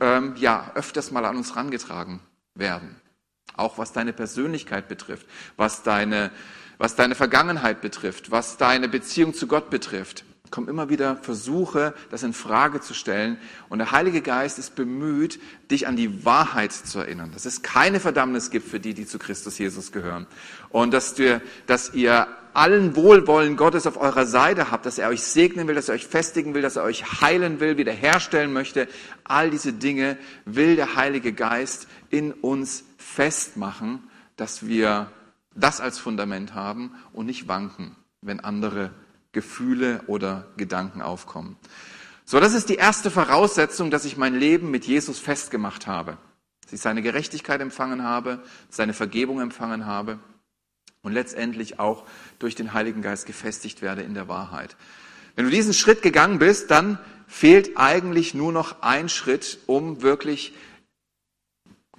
ähm, 0.00 0.32
ja 0.38 0.72
öfters 0.74 1.10
mal 1.10 1.26
an 1.26 1.36
uns 1.36 1.54
rangetragen 1.54 2.20
werden. 2.54 2.96
Auch 3.54 3.76
was 3.76 3.92
deine 3.92 4.14
Persönlichkeit 4.14 4.88
betrifft, 4.88 5.26
was 5.58 5.82
deine, 5.82 6.30
was 6.78 6.96
deine 6.96 7.14
Vergangenheit 7.14 7.82
betrifft, 7.82 8.30
was 8.30 8.56
deine 8.56 8.88
Beziehung 8.88 9.34
zu 9.34 9.46
Gott 9.46 9.68
betrifft 9.68 10.24
kommen 10.52 10.68
immer 10.68 10.88
wieder 10.88 11.16
Versuche, 11.16 11.94
das 12.10 12.22
in 12.22 12.32
Frage 12.32 12.80
zu 12.80 12.94
stellen. 12.94 13.38
Und 13.68 13.78
der 13.78 13.90
Heilige 13.90 14.20
Geist 14.20 14.58
ist 14.58 14.76
bemüht, 14.76 15.40
dich 15.70 15.88
an 15.88 15.96
die 15.96 16.24
Wahrheit 16.24 16.72
zu 16.72 17.00
erinnern, 17.00 17.32
dass 17.32 17.46
es 17.46 17.62
keine 17.62 17.98
Verdammnis 17.98 18.50
gibt 18.50 18.68
für 18.68 18.78
die, 18.78 18.94
die 18.94 19.06
zu 19.06 19.18
Christus 19.18 19.58
Jesus 19.58 19.90
gehören. 19.90 20.26
Und 20.68 20.92
dass, 20.92 21.14
du, 21.14 21.42
dass 21.66 21.94
ihr 21.94 22.28
allen 22.54 22.94
Wohlwollen 22.94 23.56
Gottes 23.56 23.86
auf 23.86 23.96
eurer 23.96 24.26
Seite 24.26 24.70
habt, 24.70 24.86
dass 24.86 24.98
er 24.98 25.08
euch 25.08 25.22
segnen 25.22 25.66
will, 25.66 25.74
dass 25.74 25.88
er 25.88 25.94
euch 25.94 26.06
festigen 26.06 26.54
will, 26.54 26.62
dass 26.62 26.76
er 26.76 26.84
euch 26.84 27.20
heilen 27.22 27.58
will, 27.58 27.78
wiederherstellen 27.78 28.52
möchte. 28.52 28.88
All 29.24 29.50
diese 29.50 29.72
Dinge 29.72 30.18
will 30.44 30.76
der 30.76 30.96
Heilige 30.96 31.32
Geist 31.32 31.88
in 32.10 32.32
uns 32.32 32.84
festmachen, 32.98 34.04
dass 34.36 34.66
wir 34.66 35.10
das 35.54 35.80
als 35.80 35.98
Fundament 35.98 36.54
haben 36.54 36.92
und 37.12 37.26
nicht 37.26 37.48
wanken, 37.48 37.96
wenn 38.20 38.40
andere 38.40 38.90
Gefühle 39.32 40.02
oder 40.06 40.46
Gedanken 40.56 41.02
aufkommen. 41.02 41.56
So, 42.24 42.38
das 42.40 42.54
ist 42.54 42.68
die 42.68 42.76
erste 42.76 43.10
Voraussetzung, 43.10 43.90
dass 43.90 44.04
ich 44.04 44.16
mein 44.16 44.34
Leben 44.34 44.70
mit 44.70 44.86
Jesus 44.86 45.18
festgemacht 45.18 45.86
habe. 45.86 46.16
Dass 46.62 46.72
ich 46.72 46.80
seine 46.80 47.02
Gerechtigkeit 47.02 47.60
empfangen 47.60 48.04
habe, 48.04 48.42
seine 48.70 48.94
Vergebung 48.94 49.40
empfangen 49.40 49.86
habe 49.86 50.18
und 51.02 51.12
letztendlich 51.12 51.78
auch 51.78 52.06
durch 52.38 52.54
den 52.54 52.72
Heiligen 52.72 53.02
Geist 53.02 53.26
gefestigt 53.26 53.82
werde 53.82 54.02
in 54.02 54.14
der 54.14 54.28
Wahrheit. 54.28 54.76
Wenn 55.34 55.44
du 55.46 55.50
diesen 55.50 55.74
Schritt 55.74 56.02
gegangen 56.02 56.38
bist, 56.38 56.70
dann 56.70 56.98
fehlt 57.26 57.76
eigentlich 57.76 58.34
nur 58.34 58.52
noch 58.52 58.82
ein 58.82 59.08
Schritt, 59.08 59.58
um 59.66 60.02
wirklich 60.02 60.54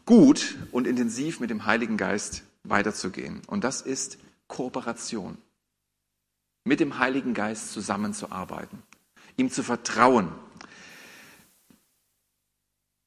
gut 0.06 0.56
und 0.72 0.88
intensiv 0.88 1.40
mit 1.40 1.50
dem 1.50 1.66
Heiligen 1.66 1.98
Geist 1.98 2.44
weiterzugehen. 2.64 3.42
Und 3.48 3.64
das 3.64 3.82
ist 3.82 4.18
Kooperation. 4.48 5.38
Mit 6.64 6.80
dem 6.80 7.00
Heiligen 7.00 7.34
Geist 7.34 7.72
zusammenzuarbeiten, 7.74 8.82
ihm 9.36 9.52
zu 9.52 9.64
vertrauen, 9.64 10.30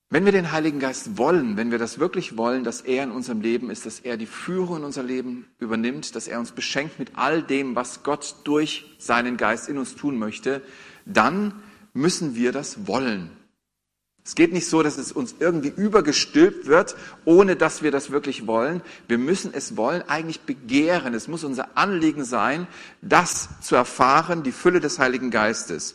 wenn 0.09 0.25
wir 0.25 0.31
den 0.31 0.53
Heiligen 0.53 0.79
Geist 0.79 1.19
wollen, 1.19 1.57
wenn 1.57 1.73
wir 1.73 1.79
das 1.79 1.99
wirklich 1.99 2.37
wollen, 2.37 2.63
dass 2.63 2.81
er 2.81 3.03
in 3.03 3.11
unserem 3.11 3.41
Leben 3.41 3.71
ist, 3.71 3.87
dass 3.87 3.99
er 3.99 4.17
die 4.17 4.27
Führung 4.27 4.79
in 4.79 4.85
unser 4.85 5.03
Leben 5.03 5.49
übernimmt, 5.59 6.15
dass 6.15 6.29
er 6.29 6.39
uns 6.39 6.53
beschenkt 6.53 7.01
mit 7.01 7.19
all 7.19 7.43
dem, 7.43 7.75
was 7.75 8.05
Gott 8.05 8.37
durch 8.45 8.85
seinen 8.99 9.37
Geist 9.37 9.69
in 9.69 9.79
uns 9.79 9.97
tun 9.97 10.17
möchte, 10.17 10.63
dann 11.07 11.61
müssen 11.93 12.37
wir 12.37 12.53
das 12.53 12.87
wollen. 12.87 13.31
Es 14.27 14.35
geht 14.35 14.53
nicht 14.53 14.69
so, 14.69 14.83
dass 14.83 14.99
es 14.99 15.13
uns 15.13 15.37
irgendwie 15.39 15.69
übergestülpt 15.69 16.67
wird, 16.67 16.97
ohne 17.25 17.55
dass 17.55 17.85
wir 17.85 17.93
das 17.93 18.11
wirklich 18.11 18.49
wollen. 18.49 18.83
Wir 19.07 19.19
müssen 19.19 19.55
es 19.55 19.77
wollen, 19.77 20.03
eigentlich 20.09 20.41
begehren. 20.41 21.15
Es 21.15 21.29
muss 21.29 21.45
unser 21.45 21.79
Anliegen 21.79 22.25
sein, 22.25 22.67
das 23.03 23.49
zu 23.61 23.77
erfahren, 23.77 24.43
die 24.43 24.51
Fülle 24.51 24.81
des 24.81 24.99
Heiligen 24.99 25.31
Geistes. 25.31 25.95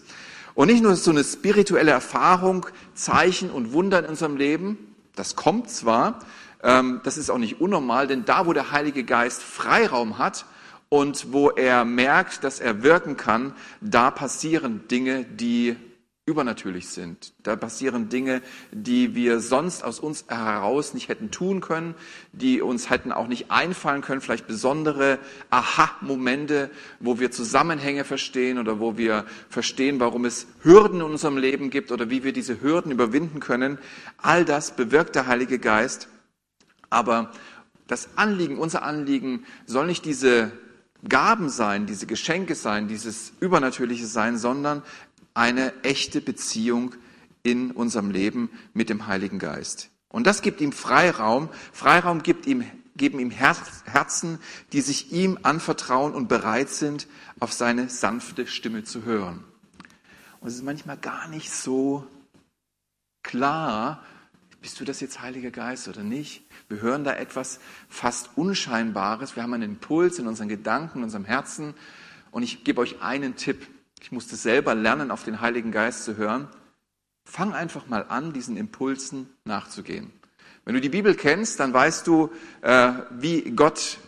Und 0.53 0.67
nicht 0.67 0.81
nur 0.81 0.95
so 0.95 1.11
eine 1.11 1.25
spirituelle 1.25 1.91
Erfahrung, 1.91 2.67
Zeichen 2.93 3.51
und 3.51 3.73
Wunder 3.73 3.99
in 3.99 4.05
unserem 4.05 4.37
Leben, 4.37 4.77
das 5.13 5.35
kommt 5.35 5.69
zwar, 5.69 6.19
ähm, 6.63 7.01
das 7.03 7.17
ist 7.17 7.29
auch 7.29 7.37
nicht 7.37 7.59
unnormal, 7.59 8.07
denn 8.07 8.23
da, 8.23 8.45
wo 8.45 8.53
der 8.53 8.71
Heilige 8.71 9.03
Geist 9.03 9.43
Freiraum 9.43 10.19
hat 10.19 10.45
und 10.87 11.33
wo 11.33 11.49
er 11.49 11.83
merkt, 11.83 12.45
dass 12.45 12.61
er 12.61 12.81
wirken 12.81 13.17
kann, 13.17 13.53
da 13.81 14.09
passieren 14.09 14.87
Dinge, 14.87 15.25
die 15.25 15.75
übernatürlich 16.31 16.87
sind. 16.87 17.33
Da 17.43 17.55
passieren 17.55 18.09
Dinge, 18.09 18.41
die 18.71 19.13
wir 19.13 19.41
sonst 19.41 19.83
aus 19.83 19.99
uns 19.99 20.25
heraus 20.27 20.93
nicht 20.93 21.09
hätten 21.09 21.29
tun 21.29 21.61
können, 21.61 21.93
die 22.31 22.61
uns 22.61 22.89
hätten 22.89 23.11
auch 23.11 23.27
nicht 23.27 23.51
einfallen 23.51 24.01
können, 24.01 24.21
vielleicht 24.21 24.47
besondere 24.47 25.19
Aha-Momente, 25.49 26.71
wo 26.99 27.19
wir 27.19 27.31
Zusammenhänge 27.31 28.05
verstehen 28.05 28.57
oder 28.57 28.79
wo 28.79 28.97
wir 28.97 29.25
verstehen, 29.49 29.99
warum 29.99 30.25
es 30.25 30.47
Hürden 30.61 31.01
in 31.01 31.05
unserem 31.05 31.37
Leben 31.37 31.69
gibt 31.69 31.91
oder 31.91 32.09
wie 32.09 32.23
wir 32.23 32.33
diese 32.33 32.61
Hürden 32.61 32.91
überwinden 32.91 33.41
können. 33.41 33.77
All 34.17 34.45
das 34.45 34.75
bewirkt 34.75 35.15
der 35.15 35.27
Heilige 35.27 35.59
Geist. 35.59 36.07
Aber 36.89 37.31
das 37.87 38.17
Anliegen, 38.17 38.57
unser 38.57 38.83
Anliegen 38.83 39.45
soll 39.65 39.87
nicht 39.87 40.05
diese 40.05 40.51
Gaben 41.07 41.49
sein, 41.49 41.87
diese 41.87 42.05
Geschenke 42.05 42.53
sein, 42.53 42.87
dieses 42.87 43.33
Übernatürliche 43.39 44.05
sein, 44.05 44.37
sondern 44.37 44.83
eine 45.33 45.73
echte 45.83 46.21
Beziehung 46.21 46.95
in 47.43 47.71
unserem 47.71 48.11
Leben 48.11 48.49
mit 48.73 48.89
dem 48.89 49.07
Heiligen 49.07 49.39
Geist. 49.39 49.89
Und 50.09 50.27
das 50.27 50.41
gibt 50.41 50.61
ihm 50.61 50.71
Freiraum. 50.71 51.49
Freiraum 51.71 52.21
gibt 52.21 52.45
ihm, 52.45 52.63
geben 52.95 53.19
ihm 53.19 53.31
Herzen, 53.31 54.39
die 54.73 54.81
sich 54.81 55.11
ihm 55.11 55.39
anvertrauen 55.43 56.13
und 56.13 56.27
bereit 56.27 56.69
sind, 56.69 57.07
auf 57.39 57.53
seine 57.53 57.89
sanfte 57.89 58.45
Stimme 58.45 58.83
zu 58.83 59.03
hören. 59.03 59.43
Und 60.41 60.49
es 60.49 60.55
ist 60.55 60.63
manchmal 60.63 60.97
gar 60.97 61.27
nicht 61.27 61.51
so 61.51 62.05
klar, 63.23 64.03
bist 64.61 64.79
du 64.79 64.85
das 64.85 64.99
jetzt 64.99 65.21
Heiliger 65.21 65.49
Geist 65.49 65.87
oder 65.87 66.03
nicht? 66.03 66.43
Wir 66.69 66.81
hören 66.81 67.03
da 67.03 67.13
etwas 67.15 67.59
fast 67.89 68.29
Unscheinbares. 68.35 69.35
Wir 69.35 69.41
haben 69.41 69.55
einen 69.55 69.71
Impuls 69.71 70.19
in 70.19 70.27
unseren 70.27 70.49
Gedanken, 70.49 70.99
in 70.99 71.03
unserem 71.05 71.25
Herzen. 71.25 71.73
Und 72.29 72.43
ich 72.43 72.63
gebe 72.63 72.79
euch 72.79 73.01
einen 73.01 73.35
Tipp. 73.35 73.65
Ich 74.01 74.11
musste 74.11 74.35
selber 74.35 74.73
lernen, 74.73 75.11
auf 75.11 75.23
den 75.23 75.41
Heiligen 75.41 75.71
Geist 75.71 76.03
zu 76.03 76.17
hören. 76.17 76.47
Fang 77.23 77.53
einfach 77.53 77.87
mal 77.87 78.05
an, 78.09 78.33
diesen 78.33 78.57
Impulsen 78.57 79.29
nachzugehen. 79.45 80.11
Wenn 80.65 80.73
du 80.73 80.81
die 80.81 80.89
Bibel 80.89 81.13
kennst, 81.15 81.59
dann 81.59 81.71
weißt 81.71 82.07
du, 82.07 82.31
äh, 82.61 82.93
wie 83.11 83.51
Gott 83.51 83.99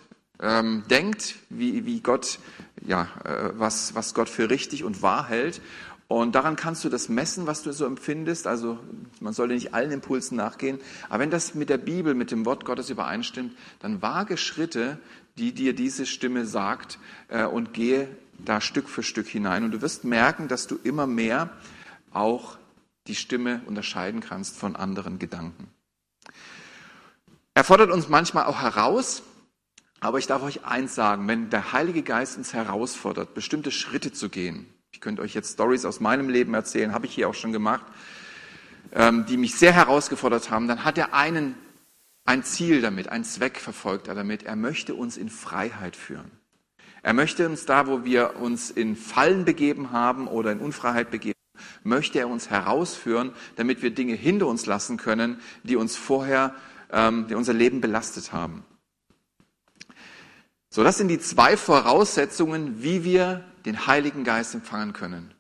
ähm, 0.41 0.83
denkt, 0.89 1.35
wie, 1.50 1.85
wie 1.85 2.01
Gott, 2.01 2.39
ja, 2.85 3.07
äh, 3.23 3.51
was, 3.53 3.93
was 3.93 4.15
Gott 4.15 4.29
für 4.29 4.50
richtig 4.50 4.83
und 4.83 5.03
wahr 5.03 5.29
hält. 5.29 5.62
Und 6.07 6.35
daran 6.35 6.55
kannst 6.55 6.83
du 6.83 6.89
das 6.89 7.07
messen, 7.07 7.47
was 7.47 7.63
du 7.63 7.71
so 7.71 7.85
empfindest. 7.85 8.47
Also 8.47 8.79
man 9.19 9.33
sollte 9.33 9.53
nicht 9.53 9.73
allen 9.73 9.91
Impulsen 9.91 10.38
nachgehen. 10.38 10.79
Aber 11.09 11.19
wenn 11.19 11.31
das 11.31 11.53
mit 11.53 11.69
der 11.69 11.77
Bibel, 11.77 12.13
mit 12.13 12.31
dem 12.31 12.45
Wort 12.45 12.65
Gottes 12.65 12.89
übereinstimmt, 12.89 13.55
dann 13.79 14.01
wage 14.01 14.38
Schritte, 14.38 14.97
die 15.38 15.53
dir 15.53 15.73
diese 15.73 16.05
Stimme 16.05 16.45
sagt 16.45 17.00
äh, 17.29 17.45
und 17.45 17.73
gehe 17.73 18.07
da 18.39 18.61
Stück 18.61 18.89
für 18.89 19.03
Stück 19.03 19.27
hinein. 19.27 19.63
Und 19.63 19.71
du 19.71 19.81
wirst 19.81 20.03
merken, 20.03 20.47
dass 20.47 20.67
du 20.67 20.77
immer 20.83 21.07
mehr 21.07 21.49
auch 22.11 22.57
die 23.07 23.15
Stimme 23.15 23.61
unterscheiden 23.65 24.21
kannst 24.21 24.57
von 24.57 24.75
anderen 24.75 25.19
Gedanken. 25.19 25.67
Er 27.53 27.63
fordert 27.63 27.91
uns 27.91 28.09
manchmal 28.09 28.45
auch 28.45 28.61
heraus, 28.61 29.23
aber 29.99 30.17
ich 30.17 30.27
darf 30.27 30.41
euch 30.41 30.65
eins 30.65 30.95
sagen, 30.95 31.27
wenn 31.27 31.49
der 31.49 31.73
Heilige 31.73 32.01
Geist 32.01 32.37
uns 32.37 32.53
herausfordert, 32.53 33.33
bestimmte 33.33 33.71
Schritte 33.71 34.11
zu 34.11 34.29
gehen, 34.29 34.67
ich 34.91 35.01
könnte 35.01 35.21
euch 35.21 35.33
jetzt 35.33 35.53
Stories 35.53 35.85
aus 35.85 35.99
meinem 35.99 36.29
Leben 36.29 36.53
erzählen, 36.53 36.93
habe 36.93 37.05
ich 37.05 37.13
hier 37.13 37.27
auch 37.27 37.33
schon 37.33 37.51
gemacht, 37.51 37.85
ähm, 38.91 39.25
die 39.25 39.37
mich 39.37 39.55
sehr 39.55 39.73
herausgefordert 39.73 40.49
haben, 40.49 40.67
dann 40.67 40.83
hat 40.83 40.97
er 40.97 41.13
einen, 41.13 41.55
ein 42.25 42.43
Ziel 42.43 42.81
damit, 42.81 43.09
einen 43.09 43.23
Zweck 43.23 43.57
verfolgt 43.57 44.07
er 44.07 44.15
damit. 44.15 44.43
Er 44.43 44.55
möchte 44.55 44.93
uns 44.93 45.17
in 45.17 45.29
Freiheit 45.29 45.95
führen. 45.95 46.31
Er 47.03 47.13
möchte 47.13 47.48
uns 47.48 47.65
da, 47.65 47.86
wo 47.86 48.05
wir 48.05 48.38
uns 48.38 48.72
in 48.72 48.95
Fallen 48.95 49.43
begeben 49.43 49.91
haben 49.91 50.27
oder 50.27 50.53
in 50.53 50.60
Unfreiheit 50.60 51.12
begeben, 51.12 51.38
möchte 51.83 52.17
er 52.17 52.29
uns 52.29 52.50
herausführen, 52.50 53.33
damit 53.57 53.81
wir 53.81 53.91
Dinge 53.91 54.13
hinter 54.15 54.48
uns 54.48 54.65
lassen 54.65 54.95
können, 54.98 55.39
die 55.63 55.75
uns 55.75 55.98
vorher, 55.98 56.55
ähm, 56.91 57.27
die 57.27 57.36
unser 57.36 57.53
Leben 57.53 57.81
belastet 57.81 58.31
haben. 58.31 58.63
So, 60.69 60.83
das 60.83 60.98
sind 60.98 61.10
die 61.10 61.19
zwei 61.19 61.57
Voraussetzungen, 61.57 62.81
wie 62.81 63.03
wir 63.03 63.43
den 63.65 63.86
Heiligen 63.86 64.24
Geist 64.24 64.55
empfangen 64.55 64.93
können. 64.93 65.33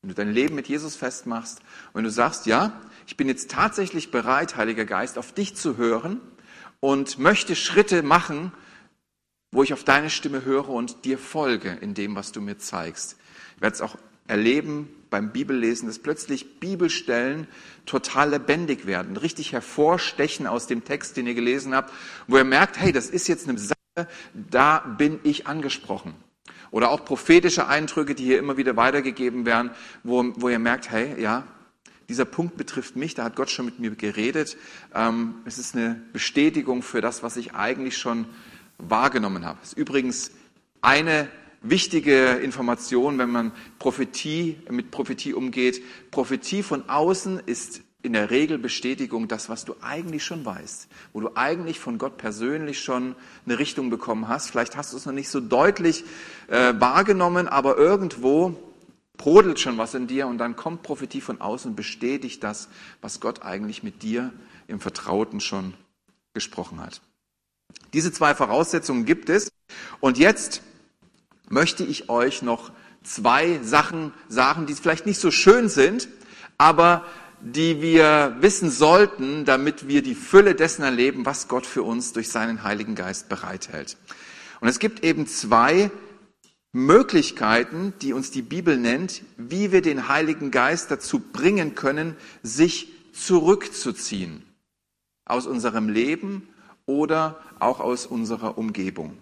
Wenn 0.00 0.08
du 0.08 0.14
dein 0.14 0.32
Leben 0.32 0.54
mit 0.54 0.66
Jesus 0.66 0.96
festmachst 0.96 1.60
und 1.60 1.98
wenn 1.98 2.04
du 2.04 2.10
sagst, 2.10 2.46
ja, 2.46 2.80
ich 3.06 3.16
bin 3.16 3.28
jetzt 3.28 3.50
tatsächlich 3.50 4.10
bereit, 4.10 4.56
Heiliger 4.56 4.86
Geist, 4.86 5.18
auf 5.18 5.32
dich 5.32 5.54
zu 5.54 5.76
hören 5.76 6.20
und 6.80 7.18
möchte 7.18 7.54
Schritte 7.54 8.02
machen, 8.02 8.52
wo 9.52 9.62
ich 9.62 9.72
auf 9.72 9.84
deine 9.84 10.10
Stimme 10.10 10.44
höre 10.44 10.70
und 10.70 11.04
dir 11.04 11.18
folge 11.18 11.78
in 11.80 11.94
dem, 11.94 12.16
was 12.16 12.32
du 12.32 12.40
mir 12.40 12.58
zeigst. 12.58 13.16
Ich 13.56 13.62
werde 13.62 13.74
es 13.74 13.82
auch 13.82 13.96
erleben 14.26 14.88
beim 15.10 15.30
Bibellesen, 15.30 15.88
dass 15.88 15.98
plötzlich 15.98 16.58
Bibelstellen 16.58 17.46
total 17.84 18.30
lebendig 18.30 18.86
werden, 18.86 19.16
richtig 19.16 19.52
hervorstechen 19.52 20.46
aus 20.46 20.66
dem 20.66 20.84
Text, 20.84 21.16
den 21.16 21.26
ihr 21.26 21.34
gelesen 21.34 21.74
habt, 21.74 21.92
wo 22.26 22.38
ihr 22.38 22.44
merkt, 22.44 22.80
hey, 22.80 22.92
das 22.92 23.10
ist 23.10 23.28
jetzt 23.28 23.48
eine 23.48 23.58
Sache, 23.58 24.08
da 24.32 24.78
bin 24.78 25.20
ich 25.22 25.46
angesprochen. 25.46 26.14
Oder 26.70 26.90
auch 26.90 27.04
prophetische 27.04 27.68
Eindrücke, 27.68 28.14
die 28.14 28.24
hier 28.24 28.38
immer 28.38 28.56
wieder 28.56 28.76
weitergegeben 28.76 29.44
werden, 29.44 29.70
wo, 30.02 30.32
wo 30.36 30.48
ihr 30.48 30.58
merkt, 30.58 30.90
hey, 30.90 31.20
ja, 31.20 31.46
dieser 32.08 32.24
Punkt 32.24 32.56
betrifft 32.56 32.96
mich, 32.96 33.14
da 33.14 33.24
hat 33.24 33.36
Gott 33.36 33.50
schon 33.50 33.66
mit 33.66 33.78
mir 33.78 33.90
geredet. 33.90 34.56
Ähm, 34.94 35.34
es 35.44 35.58
ist 35.58 35.76
eine 35.76 36.00
Bestätigung 36.12 36.82
für 36.82 37.02
das, 37.02 37.22
was 37.22 37.36
ich 37.36 37.54
eigentlich 37.54 37.98
schon 37.98 38.26
wahrgenommen 38.88 39.44
habe. 39.44 39.58
Das 39.60 39.70
ist 39.72 39.78
übrigens 39.78 40.32
eine 40.80 41.28
wichtige 41.62 42.30
Information, 42.34 43.18
wenn 43.18 43.30
man 43.30 43.52
Prophetie, 43.78 44.58
mit 44.70 44.90
Prophetie 44.90 45.34
umgeht. 45.34 45.82
Prophetie 46.10 46.62
von 46.62 46.88
außen 46.88 47.40
ist 47.46 47.82
in 48.02 48.14
der 48.14 48.30
Regel 48.30 48.58
Bestätigung 48.58 49.28
das, 49.28 49.48
was 49.48 49.64
du 49.64 49.76
eigentlich 49.80 50.24
schon 50.24 50.44
weißt, 50.44 50.88
wo 51.12 51.20
du 51.20 51.30
eigentlich 51.36 51.78
von 51.78 51.98
Gott 51.98 52.16
persönlich 52.16 52.80
schon 52.80 53.14
eine 53.46 53.58
Richtung 53.58 53.90
bekommen 53.90 54.26
hast. 54.26 54.50
Vielleicht 54.50 54.76
hast 54.76 54.92
du 54.92 54.96
es 54.96 55.06
noch 55.06 55.12
nicht 55.12 55.28
so 55.28 55.40
deutlich 55.40 56.04
äh, 56.48 56.74
wahrgenommen, 56.78 57.46
aber 57.46 57.76
irgendwo 57.76 58.56
brodelt 59.16 59.60
schon 59.60 59.78
was 59.78 59.94
in 59.94 60.08
dir 60.08 60.26
und 60.26 60.38
dann 60.38 60.56
kommt 60.56 60.82
Prophetie 60.82 61.20
von 61.20 61.40
außen 61.40 61.70
und 61.70 61.76
bestätigt 61.76 62.42
das, 62.42 62.68
was 63.00 63.20
Gott 63.20 63.42
eigentlich 63.42 63.84
mit 63.84 64.02
dir 64.02 64.32
im 64.66 64.80
Vertrauten 64.80 65.38
schon 65.38 65.74
gesprochen 66.34 66.80
hat. 66.80 67.02
Diese 67.92 68.12
zwei 68.12 68.34
Voraussetzungen 68.34 69.04
gibt 69.04 69.28
es. 69.28 69.52
Und 70.00 70.18
jetzt 70.18 70.62
möchte 71.48 71.84
ich 71.84 72.08
euch 72.08 72.42
noch 72.42 72.72
zwei 73.02 73.60
Sachen 73.62 74.12
sagen, 74.28 74.66
die 74.66 74.74
vielleicht 74.74 75.06
nicht 75.06 75.20
so 75.20 75.30
schön 75.30 75.68
sind, 75.68 76.08
aber 76.58 77.04
die 77.40 77.82
wir 77.82 78.36
wissen 78.40 78.70
sollten, 78.70 79.44
damit 79.44 79.88
wir 79.88 80.02
die 80.02 80.14
Fülle 80.14 80.54
dessen 80.54 80.82
erleben, 80.82 81.26
was 81.26 81.48
Gott 81.48 81.66
für 81.66 81.82
uns 81.82 82.12
durch 82.12 82.28
seinen 82.28 82.62
Heiligen 82.62 82.94
Geist 82.94 83.28
bereithält. 83.28 83.96
Und 84.60 84.68
es 84.68 84.78
gibt 84.78 85.04
eben 85.04 85.26
zwei 85.26 85.90
Möglichkeiten, 86.72 87.92
die 88.00 88.12
uns 88.12 88.30
die 88.30 88.42
Bibel 88.42 88.76
nennt, 88.76 89.22
wie 89.36 89.72
wir 89.72 89.82
den 89.82 90.08
Heiligen 90.08 90.50
Geist 90.50 90.90
dazu 90.90 91.18
bringen 91.18 91.74
können, 91.74 92.16
sich 92.42 92.88
zurückzuziehen 93.12 94.44
aus 95.24 95.46
unserem 95.46 95.88
Leben 95.88 96.48
oder 96.92 97.40
auch 97.58 97.80
aus 97.80 98.06
unserer 98.06 98.58
Umgebung. 98.58 99.16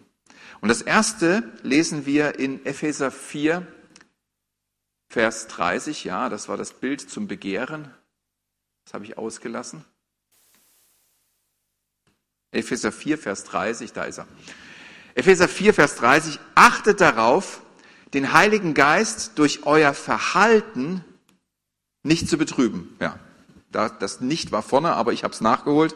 Und 0.60 0.68
das 0.68 0.82
erste 0.82 1.42
lesen 1.62 2.04
wir 2.04 2.38
in 2.38 2.66
Epheser 2.66 3.10
4, 3.10 3.66
Vers 5.08 5.46
30. 5.46 6.04
Ja, 6.04 6.28
das 6.28 6.48
war 6.48 6.56
das 6.56 6.72
Bild 6.72 7.00
zum 7.00 7.28
Begehren. 7.28 7.92
Das 8.84 8.94
habe 8.94 9.04
ich 9.04 9.16
ausgelassen. 9.16 9.84
Epheser 12.52 12.92
4, 12.92 13.18
Vers 13.18 13.44
30, 13.44 13.92
da 13.92 14.04
ist 14.04 14.18
er. 14.18 14.26
Epheser 15.14 15.48
4, 15.48 15.72
Vers 15.72 15.96
30, 15.96 16.38
achtet 16.54 17.00
darauf, 17.00 17.62
den 18.12 18.32
Heiligen 18.32 18.74
Geist 18.74 19.38
durch 19.38 19.64
euer 19.64 19.94
Verhalten 19.94 21.04
nicht 22.02 22.28
zu 22.28 22.36
betrüben. 22.38 22.96
Ja, 23.00 23.18
das 23.70 24.20
nicht 24.20 24.50
war 24.50 24.62
vorne, 24.62 24.94
aber 24.94 25.12
ich 25.12 25.22
habe 25.22 25.32
es 25.32 25.40
nachgeholt. 25.40 25.94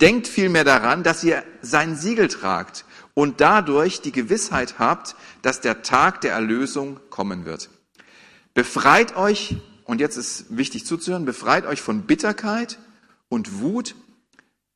Denkt 0.00 0.28
vielmehr 0.28 0.64
daran, 0.64 1.02
dass 1.02 1.24
ihr 1.24 1.42
sein 1.62 1.96
Siegel 1.96 2.28
tragt 2.28 2.84
und 3.14 3.40
dadurch 3.40 4.02
die 4.02 4.12
Gewissheit 4.12 4.78
habt, 4.78 5.16
dass 5.40 5.62
der 5.62 5.82
Tag 5.82 6.20
der 6.20 6.32
Erlösung 6.32 7.00
kommen 7.08 7.46
wird. 7.46 7.70
Befreit 8.52 9.16
euch, 9.16 9.56
und 9.84 10.00
jetzt 10.00 10.16
ist 10.16 10.56
wichtig 10.56 10.84
zuzuhören, 10.84 11.24
befreit 11.24 11.64
euch 11.64 11.80
von 11.80 12.02
Bitterkeit 12.02 12.78
und 13.28 13.60
Wut, 13.60 13.94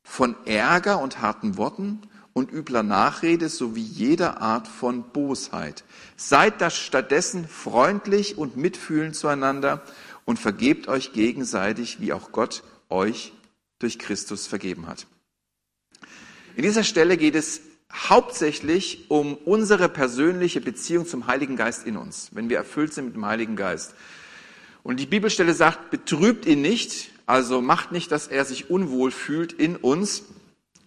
von 0.02 0.34
Ärger 0.46 1.00
und 1.00 1.20
harten 1.20 1.58
Worten 1.58 2.00
und 2.32 2.50
übler 2.50 2.82
Nachrede 2.82 3.50
sowie 3.50 3.82
jeder 3.82 4.40
Art 4.40 4.68
von 4.68 5.02
Bosheit. 5.12 5.84
Seid 6.16 6.60
das 6.62 6.76
stattdessen 6.78 7.46
freundlich 7.46 8.38
und 8.38 8.56
mitfühlend 8.56 9.16
zueinander 9.16 9.82
und 10.24 10.38
vergebt 10.38 10.88
euch 10.88 11.12
gegenseitig, 11.12 12.00
wie 12.00 12.12
auch 12.12 12.32
Gott 12.32 12.62
euch 12.88 13.32
durch 13.80 13.98
Christus 13.98 14.46
vergeben 14.46 14.86
hat. 14.86 15.06
In 16.54 16.62
dieser 16.62 16.84
Stelle 16.84 17.16
geht 17.16 17.34
es 17.34 17.62
hauptsächlich 17.92 19.10
um 19.10 19.34
unsere 19.34 19.88
persönliche 19.88 20.60
Beziehung 20.60 21.06
zum 21.06 21.26
Heiligen 21.26 21.56
Geist 21.56 21.86
in 21.86 21.96
uns, 21.96 22.30
wenn 22.32 22.48
wir 22.48 22.56
erfüllt 22.56 22.94
sind 22.94 23.06
mit 23.06 23.14
dem 23.16 23.26
Heiligen 23.26 23.56
Geist. 23.56 23.94
Und 24.82 25.00
die 25.00 25.06
Bibelstelle 25.06 25.54
sagt, 25.54 25.90
betrübt 25.90 26.46
ihn 26.46 26.62
nicht, 26.62 27.10
also 27.26 27.60
macht 27.60 27.92
nicht, 27.92 28.12
dass 28.12 28.28
er 28.28 28.44
sich 28.44 28.70
unwohl 28.70 29.10
fühlt 29.10 29.52
in 29.52 29.76
uns, 29.76 30.22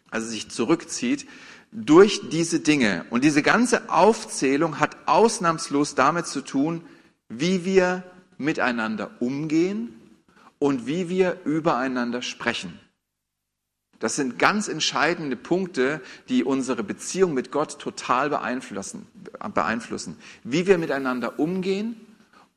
also 0.09 0.27
sich 0.29 0.49
zurückzieht, 0.49 1.27
durch 1.71 2.21
diese 2.29 2.59
Dinge. 2.59 3.05
Und 3.09 3.23
diese 3.23 3.41
ganze 3.41 3.89
Aufzählung 3.89 4.79
hat 4.79 4.95
ausnahmslos 5.07 5.95
damit 5.95 6.27
zu 6.27 6.41
tun, 6.41 6.83
wie 7.29 7.65
wir 7.65 8.03
miteinander 8.37 9.11
umgehen 9.19 9.95
und 10.59 10.87
wie 10.87 11.09
wir 11.09 11.39
übereinander 11.45 12.21
sprechen. 12.21 12.79
Das 14.03 14.17
sind 14.17 14.37
ganz 14.37 14.67
entscheidende 14.67 15.37
Punkte, 15.37 16.01
die 16.27 16.43
unsere 16.43 16.83
Beziehung 16.83 17.33
mit 17.33 17.53
Gott 17.53 17.79
total 17.79 18.29
beeinflussen, 18.29 19.07
beeinflussen. 19.53 20.17
Wie 20.43 20.67
wir 20.67 20.77
miteinander 20.77 21.39
umgehen 21.39 21.95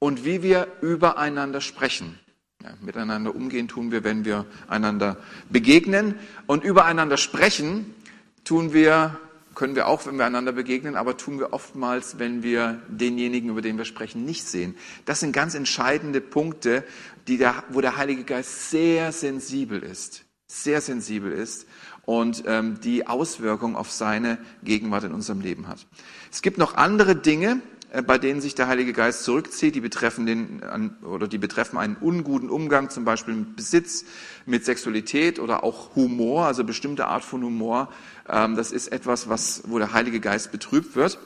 und 0.01 0.25
wie 0.25 0.43
wir 0.43 0.67
übereinander 0.81 1.61
sprechen. 1.61 2.19
Ja, 2.65 2.71
miteinander 2.81 3.33
umgehen 3.33 3.69
tun 3.69 3.93
wir, 3.93 4.03
wenn 4.03 4.25
wir 4.25 4.45
einander 4.67 5.19
begegnen 5.49 6.17
und 6.49 6.65
übereinander 6.65 7.17
sprechen 7.17 7.95
tun 8.43 8.73
wir, 8.73 9.17
können 9.55 9.77
wir 9.77 9.87
auch, 9.87 10.05
wenn 10.05 10.17
wir 10.17 10.27
einander 10.27 10.51
begegnen, 10.51 10.97
aber 10.97 11.17
tun 11.17 11.39
wir 11.39 11.53
oftmals, 11.53 12.19
wenn 12.19 12.43
wir 12.43 12.83
denjenigen, 12.89 13.51
über 13.51 13.63
den 13.63 13.79
wir 13.79 13.85
sprechen, 13.85 14.25
nicht 14.25 14.49
sehen. 14.49 14.75
Das 15.05 15.21
sind 15.21 15.31
ganz 15.31 15.55
entscheidende 15.55 16.21
Punkte, 16.21 16.83
die 17.29 17.39
der, 17.39 17.63
wo 17.69 17.81
der 17.81 17.97
Heilige 17.97 18.25
Geist 18.25 18.71
sehr 18.71 19.13
sensibel 19.13 19.81
ist 19.81 20.26
sehr 20.63 20.81
sensibel 20.81 21.33
ist 21.33 21.67
und 22.05 22.45
ähm, 22.47 22.81
die 22.81 23.07
Auswirkung 23.07 23.77
auf 23.77 23.91
seine 23.91 24.39
Gegenwart 24.63 25.05
in 25.05 25.13
unserem 25.13 25.41
Leben 25.41 25.69
hat. 25.69 25.87
Es 26.33 26.41
gibt 26.41 26.57
noch 26.57 26.77
andere 26.77 27.17
Dinge, 27.17 27.61
äh, 27.91 28.03
bei 28.03 28.19
denen 28.19 28.41
sich 28.41 28.55
der 28.55 28.69
Heilige 28.69 28.93
Geist 28.93 29.25
zurückzieht, 29.25 29.75
die 29.75 29.81
betreffen 29.81 30.25
den 30.27 30.63
oder 31.03 31.29
die 31.29 31.39
betreffen 31.39 31.79
einen 31.79 31.97
unguten 31.97 32.49
Umgang, 32.49 32.91
zum 32.91 33.05
Beispiel 33.05 33.35
mit 33.35 33.57
Besitz, 33.57 34.05
mit 34.47 34.65
Sexualität 34.65 35.39
oder 35.39 35.65
auch 35.65 35.95
Humor, 35.97 36.47
also 36.47 36.65
bestimmte 36.65 37.07
Art 37.07 37.25
von 37.25 37.43
Humor. 37.43 37.93
Ähm, 38.29 38.57
das 38.57 38.73
ist 38.73 38.89
etwas, 38.89 39.29
was 39.29 39.63
wo 39.67 39.79
der 39.79 39.93
Heilige 39.93 40.21
Geist 40.21 40.53
betrübt 40.53 40.97
wird. 40.97 41.19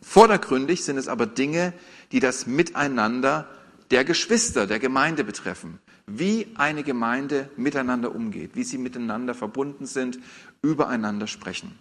Vordergründig 0.00 0.84
sind 0.84 0.96
es 0.98 1.08
aber 1.08 1.26
Dinge, 1.26 1.72
die 2.12 2.20
das 2.20 2.46
Miteinander 2.46 3.48
der 3.90 4.04
Geschwister, 4.04 4.66
der 4.66 4.78
Gemeinde 4.78 5.24
betreffen 5.24 5.78
wie 6.06 6.48
eine 6.56 6.82
Gemeinde 6.82 7.48
miteinander 7.56 8.14
umgeht, 8.14 8.52
wie 8.54 8.64
sie 8.64 8.78
miteinander 8.78 9.34
verbunden 9.34 9.86
sind, 9.86 10.18
übereinander 10.62 11.26
sprechen. 11.26 11.78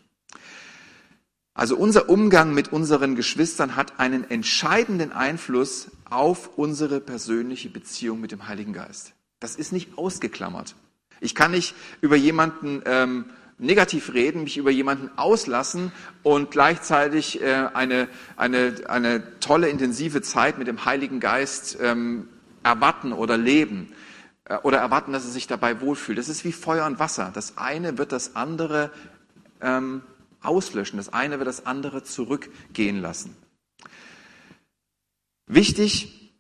Also 1.54 1.78
unser 1.78 2.10
Umgang 2.10 2.54
mit 2.54 2.74
unseren 2.74 3.16
Geschwistern 3.16 3.76
hat 3.76 4.00
einen 4.00 4.30
entscheidenden 4.30 5.12
Einfluss 5.12 5.92
auf 6.10 6.58
unsere 6.58 7.00
persönliche 7.00 7.70
Beziehung 7.70 8.20
mit 8.22 8.32
dem 8.32 8.48
Heiligen 8.48 8.74
Geist. 8.74 9.14
Das 9.40 9.56
ist 9.56 9.72
nicht 9.72 9.98
ausgeklammert. 9.98 10.76
Ich 11.20 11.36
kann 11.36 11.52
nicht 11.52 11.76
über 12.02 12.16
jemanden 12.16 12.82
ähm, 12.86 13.26
negativ 13.60 14.14
reden, 14.14 14.44
mich 14.44 14.58
über 14.58 14.72
jemanden 14.72 15.10
auslassen 15.16 15.92
und 16.24 16.50
gleichzeitig 16.50 17.42
äh, 17.42 17.68
eine, 17.74 18.08
eine, 18.36 18.76
eine 18.88 19.40
tolle, 19.40 19.70
intensive 19.70 20.22
Zeit 20.22 20.58
mit 20.58 20.68
dem 20.68 20.86
Heiligen 20.86 21.20
Geist 21.20 21.78
ähm, 21.82 22.28
erwarten 22.64 23.14
oder 23.14 23.38
leben. 23.38 23.94
Äh, 24.45 24.58
oder 24.63 24.79
erwarten, 24.79 25.13
dass 25.13 25.25
er 25.25 25.32
sich 25.32 25.47
dabei 25.47 25.82
wohlfühlt. 25.82 26.17
Das 26.17 26.29
ist 26.29 26.43
wie 26.45 26.51
Feuer 26.51 26.86
und 26.86 26.99
Wasser. 26.99 27.32
Das 27.34 27.58
eine 27.58 27.97
wird 27.97 28.12
das 28.12 28.36
andere 28.36 28.91
ähm, 29.62 30.03
auslöschen, 30.41 30.97
das 30.97 31.13
eine 31.13 31.39
wird 31.39 31.47
das 31.47 31.65
andere 31.65 32.03
zurückgehen 32.03 33.01
lassen. 33.01 33.36
Wichtig, 35.45 36.34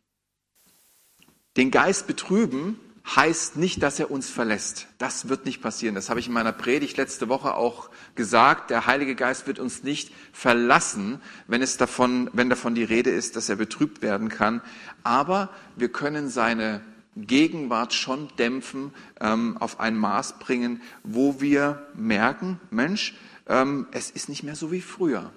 den 1.55 1.71
Geist 1.71 2.07
betrüben 2.07 2.79
heißt 3.05 3.57
nicht, 3.57 3.83
dass 3.83 3.99
er 3.99 4.11
uns 4.11 4.29
verlässt. 4.29 4.87
Das 4.97 5.27
wird 5.27 5.45
nicht 5.45 5.61
passieren. 5.61 5.93
Das 5.93 6.09
habe 6.09 6.21
ich 6.21 6.27
in 6.27 6.33
meiner 6.33 6.53
Predigt 6.53 6.95
letzte 6.95 7.27
Woche 7.27 7.53
auch 7.55 7.89
gesagt. 8.15 8.69
Der 8.69 8.85
Heilige 8.87 9.15
Geist 9.15 9.45
wird 9.45 9.59
uns 9.59 9.83
nicht 9.83 10.13
verlassen, 10.31 11.21
wenn 11.47 11.61
es 11.61 11.75
davon, 11.75 12.29
wenn 12.31 12.49
davon 12.49 12.75
die 12.75 12.83
Rede 12.83 13.09
ist, 13.09 13.35
dass 13.35 13.49
er 13.49 13.57
betrübt 13.57 14.01
werden 14.01 14.29
kann. 14.29 14.61
Aber 15.03 15.49
wir 15.75 15.91
können 15.91 16.29
seine 16.29 16.81
Gegenwart 17.15 17.93
schon 17.93 18.29
dämpfen, 18.37 18.93
ähm, 19.19 19.57
auf 19.57 19.79
ein 19.79 19.97
Maß 19.97 20.39
bringen, 20.39 20.81
wo 21.03 21.41
wir 21.41 21.87
merken, 21.93 22.59
Mensch, 22.69 23.15
ähm, 23.47 23.87
es 23.91 24.09
ist 24.09 24.29
nicht 24.29 24.43
mehr 24.43 24.55
so 24.55 24.71
wie 24.71 24.81
früher. 24.81 25.31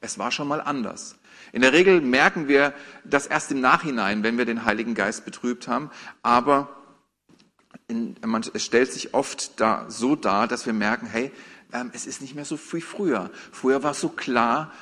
Es 0.00 0.18
war 0.18 0.30
schon 0.30 0.48
mal 0.48 0.60
anders. 0.60 1.16
In 1.52 1.62
der 1.62 1.72
Regel 1.72 2.00
merken 2.00 2.48
wir 2.48 2.74
das 3.04 3.26
erst 3.26 3.52
im 3.52 3.60
Nachhinein, 3.60 4.22
wenn 4.22 4.38
wir 4.38 4.44
den 4.44 4.64
Heiligen 4.64 4.94
Geist 4.94 5.24
betrübt 5.24 5.68
haben, 5.68 5.90
aber 6.22 6.76
in, 7.88 8.16
man, 8.24 8.42
es 8.52 8.64
stellt 8.64 8.92
sich 8.92 9.14
oft 9.14 9.60
da, 9.60 9.86
so 9.88 10.16
dar, 10.16 10.48
dass 10.48 10.66
wir 10.66 10.72
merken, 10.72 11.06
hey, 11.06 11.30
ähm, 11.72 11.90
es 11.94 12.06
ist 12.06 12.20
nicht 12.20 12.34
mehr 12.34 12.44
so 12.44 12.58
wie 12.72 12.80
früher. 12.80 13.30
Früher 13.50 13.82
war 13.82 13.92
es 13.92 14.00
so 14.00 14.08
klar, 14.08 14.72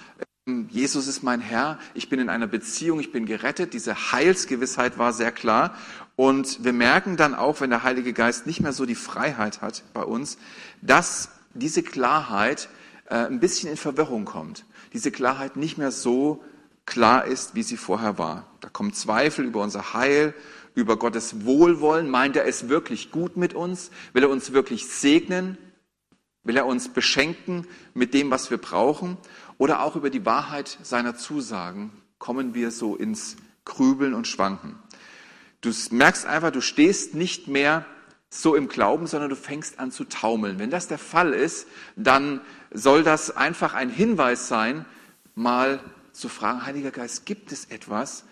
Jesus 0.70 1.06
ist 1.06 1.22
mein 1.22 1.40
Herr, 1.40 1.78
ich 1.94 2.08
bin 2.08 2.20
in 2.20 2.28
einer 2.28 2.46
Beziehung, 2.46 3.00
ich 3.00 3.12
bin 3.12 3.26
gerettet. 3.26 3.74
Diese 3.74 4.12
Heilsgewissheit 4.12 4.98
war 4.98 5.12
sehr 5.12 5.32
klar. 5.32 5.74
Und 6.16 6.64
wir 6.64 6.72
merken 6.72 7.16
dann 7.16 7.34
auch, 7.34 7.60
wenn 7.60 7.70
der 7.70 7.82
Heilige 7.82 8.12
Geist 8.12 8.46
nicht 8.46 8.60
mehr 8.60 8.72
so 8.72 8.86
die 8.86 8.94
Freiheit 8.94 9.62
hat 9.62 9.82
bei 9.94 10.02
uns, 10.02 10.38
dass 10.82 11.30
diese 11.54 11.82
Klarheit 11.82 12.68
äh, 13.06 13.16
ein 13.16 13.40
bisschen 13.40 13.70
in 13.70 13.76
Verwirrung 13.76 14.24
kommt. 14.24 14.64
Diese 14.92 15.10
Klarheit 15.10 15.56
nicht 15.56 15.78
mehr 15.78 15.90
so 15.90 16.42
klar 16.86 17.24
ist, 17.24 17.54
wie 17.54 17.62
sie 17.62 17.76
vorher 17.76 18.18
war. 18.18 18.46
Da 18.60 18.68
kommen 18.68 18.92
Zweifel 18.92 19.44
über 19.44 19.62
unser 19.62 19.94
Heil, 19.94 20.34
über 20.74 20.98
Gottes 20.98 21.44
Wohlwollen. 21.44 22.10
Meint 22.10 22.36
er 22.36 22.46
es 22.46 22.68
wirklich 22.68 23.10
gut 23.10 23.36
mit 23.36 23.54
uns? 23.54 23.90
Will 24.12 24.22
er 24.22 24.30
uns 24.30 24.52
wirklich 24.52 24.88
segnen? 24.88 25.58
Will 26.42 26.56
er 26.56 26.66
uns 26.66 26.88
beschenken 26.88 27.66
mit 27.92 28.14
dem, 28.14 28.30
was 28.30 28.50
wir 28.50 28.58
brauchen? 28.58 29.18
Oder 29.60 29.82
auch 29.82 29.94
über 29.94 30.08
die 30.08 30.24
Wahrheit 30.24 30.78
seiner 30.82 31.16
Zusagen 31.16 31.92
kommen 32.18 32.54
wir 32.54 32.70
so 32.70 32.96
ins 32.96 33.36
Grübeln 33.66 34.14
und 34.14 34.26
Schwanken. 34.26 34.78
Du 35.60 35.70
merkst 35.90 36.24
einfach, 36.24 36.50
du 36.50 36.62
stehst 36.62 37.14
nicht 37.14 37.46
mehr 37.46 37.84
so 38.30 38.56
im 38.56 38.68
Glauben, 38.68 39.06
sondern 39.06 39.28
du 39.28 39.36
fängst 39.36 39.78
an 39.78 39.92
zu 39.92 40.04
taumeln. 40.04 40.58
Wenn 40.58 40.70
das 40.70 40.88
der 40.88 40.96
Fall 40.96 41.34
ist, 41.34 41.66
dann 41.94 42.40
soll 42.70 43.02
das 43.02 43.36
einfach 43.36 43.74
ein 43.74 43.90
Hinweis 43.90 44.48
sein, 44.48 44.86
mal 45.34 45.80
zu 46.12 46.30
fragen, 46.30 46.64
Heiliger 46.64 46.90
Geist, 46.90 47.26
gibt 47.26 47.52
es 47.52 47.66
etwas, 47.66 48.24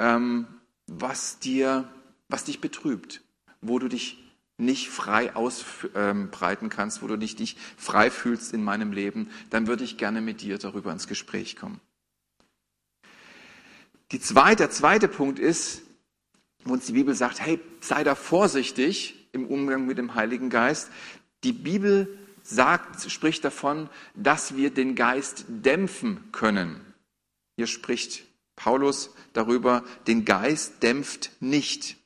ähm, 0.00 0.48
was 0.88 1.38
dir, 1.38 1.88
was 2.28 2.42
dich 2.42 2.60
betrübt, 2.60 3.22
wo 3.60 3.78
du 3.78 3.86
dich 3.86 4.18
nicht 4.62 4.88
frei 4.88 5.34
ausbreiten 5.34 6.68
kannst, 6.68 7.02
wo 7.02 7.06
du 7.06 7.16
dich 7.16 7.38
nicht 7.38 7.58
frei 7.76 8.10
fühlst 8.10 8.52
in 8.52 8.64
meinem 8.64 8.92
Leben, 8.92 9.30
dann 9.50 9.66
würde 9.66 9.84
ich 9.84 9.98
gerne 9.98 10.20
mit 10.20 10.40
dir 10.40 10.58
darüber 10.58 10.92
ins 10.92 11.06
Gespräch 11.06 11.56
kommen. 11.56 11.80
Die 14.12 14.20
zweite, 14.20 14.56
der 14.56 14.70
zweite 14.70 15.08
Punkt 15.08 15.38
ist, 15.38 15.82
wo 16.64 16.74
uns 16.74 16.86
die 16.86 16.92
Bibel 16.92 17.14
sagt, 17.14 17.40
hey, 17.40 17.60
sei 17.80 18.04
da 18.04 18.14
vorsichtig 18.14 19.28
im 19.32 19.46
Umgang 19.46 19.86
mit 19.86 19.98
dem 19.98 20.14
Heiligen 20.14 20.50
Geist. 20.50 20.90
Die 21.44 21.52
Bibel 21.52 22.18
sagt, 22.42 23.10
spricht 23.10 23.44
davon, 23.44 23.88
dass 24.14 24.56
wir 24.56 24.70
den 24.70 24.94
Geist 24.94 25.44
dämpfen 25.48 26.30
können. 26.32 26.80
Hier 27.56 27.66
spricht 27.66 28.24
Paulus 28.56 29.10
darüber, 29.32 29.84
den 30.06 30.24
Geist 30.24 30.82
dämpft 30.82 31.30
nicht. 31.40 31.96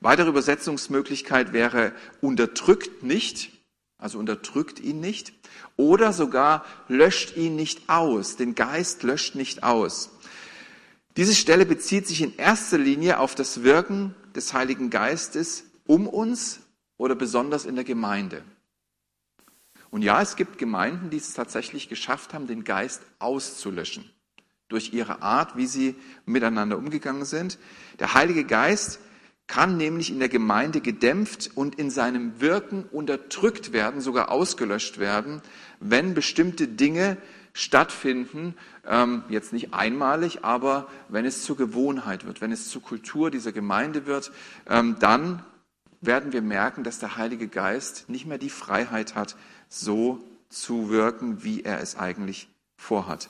Weitere 0.00 0.28
Übersetzungsmöglichkeit 0.28 1.52
wäre 1.52 1.92
unterdrückt 2.20 3.02
nicht, 3.02 3.50
also 3.98 4.18
unterdrückt 4.18 4.78
ihn 4.78 5.00
nicht, 5.00 5.32
oder 5.76 6.12
sogar 6.12 6.64
löscht 6.86 7.36
ihn 7.36 7.56
nicht 7.56 7.88
aus. 7.88 8.36
Den 8.36 8.54
Geist 8.54 9.02
löscht 9.02 9.34
nicht 9.34 9.64
aus. 9.64 10.10
Diese 11.16 11.34
Stelle 11.34 11.66
bezieht 11.66 12.06
sich 12.06 12.22
in 12.22 12.36
erster 12.36 12.78
Linie 12.78 13.18
auf 13.18 13.34
das 13.34 13.64
Wirken 13.64 14.14
des 14.36 14.52
Heiligen 14.52 14.88
Geistes 14.88 15.64
um 15.84 16.06
uns 16.06 16.60
oder 16.96 17.16
besonders 17.16 17.64
in 17.64 17.74
der 17.74 17.84
Gemeinde. 17.84 18.44
Und 19.90 20.02
ja, 20.02 20.22
es 20.22 20.36
gibt 20.36 20.58
Gemeinden, 20.58 21.10
die 21.10 21.16
es 21.16 21.32
tatsächlich 21.32 21.88
geschafft 21.88 22.34
haben, 22.34 22.46
den 22.46 22.62
Geist 22.62 23.02
auszulöschen. 23.18 24.08
Durch 24.68 24.92
ihre 24.92 25.22
Art, 25.22 25.56
wie 25.56 25.66
sie 25.66 25.96
miteinander 26.26 26.76
umgegangen 26.76 27.24
sind. 27.24 27.58
Der 27.98 28.14
Heilige 28.14 28.44
Geist 28.44 29.00
kann 29.48 29.76
nämlich 29.76 30.10
in 30.10 30.18
der 30.18 30.28
Gemeinde 30.28 30.80
gedämpft 30.80 31.50
und 31.54 31.74
in 31.76 31.90
seinem 31.90 32.40
Wirken 32.40 32.84
unterdrückt 32.92 33.72
werden, 33.72 34.00
sogar 34.00 34.30
ausgelöscht 34.30 34.98
werden, 34.98 35.42
wenn 35.80 36.14
bestimmte 36.14 36.68
Dinge 36.68 37.16
stattfinden, 37.54 38.54
ähm, 38.86 39.24
jetzt 39.28 39.52
nicht 39.52 39.74
einmalig, 39.74 40.44
aber 40.44 40.86
wenn 41.08 41.24
es 41.24 41.42
zur 41.42 41.56
Gewohnheit 41.56 42.24
wird, 42.26 42.40
wenn 42.40 42.52
es 42.52 42.68
zur 42.68 42.82
Kultur 42.82 43.30
dieser 43.30 43.50
Gemeinde 43.50 44.06
wird, 44.06 44.30
ähm, 44.68 44.96
dann 45.00 45.42
werden 46.00 46.32
wir 46.32 46.42
merken, 46.42 46.84
dass 46.84 47.00
der 47.00 47.16
Heilige 47.16 47.48
Geist 47.48 48.08
nicht 48.08 48.26
mehr 48.26 48.38
die 48.38 48.50
Freiheit 48.50 49.16
hat, 49.16 49.34
so 49.68 50.22
zu 50.48 50.90
wirken, 50.90 51.42
wie 51.42 51.62
er 51.62 51.80
es 51.80 51.96
eigentlich 51.96 52.48
vorhat. 52.78 53.28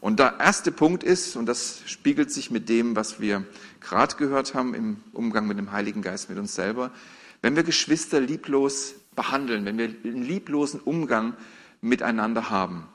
Und 0.00 0.18
der 0.18 0.38
erste 0.38 0.70
Punkt 0.70 1.02
ist, 1.02 1.34
und 1.36 1.46
das 1.46 1.80
spiegelt 1.86 2.30
sich 2.30 2.50
mit 2.50 2.68
dem, 2.68 2.94
was 2.94 3.20
wir 3.20 3.44
gerade 3.80 4.16
gehört 4.16 4.54
haben 4.54 4.74
im 4.74 5.02
Umgang 5.12 5.46
mit 5.46 5.58
dem 5.58 5.72
Heiligen 5.72 6.02
Geist, 6.02 6.28
mit 6.28 6.38
uns 6.38 6.54
selber, 6.54 6.92
wenn 7.40 7.56
wir 7.56 7.62
Geschwister 7.62 8.20
lieblos 8.20 8.94
behandeln, 9.16 9.64
wenn 9.64 9.78
wir 9.78 9.86
einen 10.04 10.22
lieblosen 10.22 10.80
Umgang 10.80 11.34
miteinander 11.80 12.50
haben. 12.50 12.86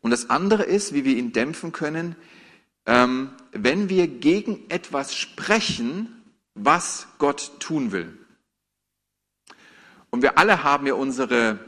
Und 0.00 0.10
das 0.10 0.30
andere 0.30 0.64
ist, 0.64 0.92
wie 0.92 1.04
wir 1.04 1.16
ihn 1.16 1.32
dämpfen 1.32 1.72
können, 1.72 2.16
ähm, 2.86 3.30
wenn 3.52 3.88
wir 3.88 4.06
gegen 4.06 4.68
etwas 4.68 5.14
sprechen, 5.14 6.22
was 6.54 7.08
Gott 7.18 7.52
tun 7.60 7.92
will. 7.92 8.16
Und 10.10 10.22
wir 10.22 10.38
alle 10.38 10.64
haben 10.64 10.86
ja 10.86 10.94
unsere 10.94 11.58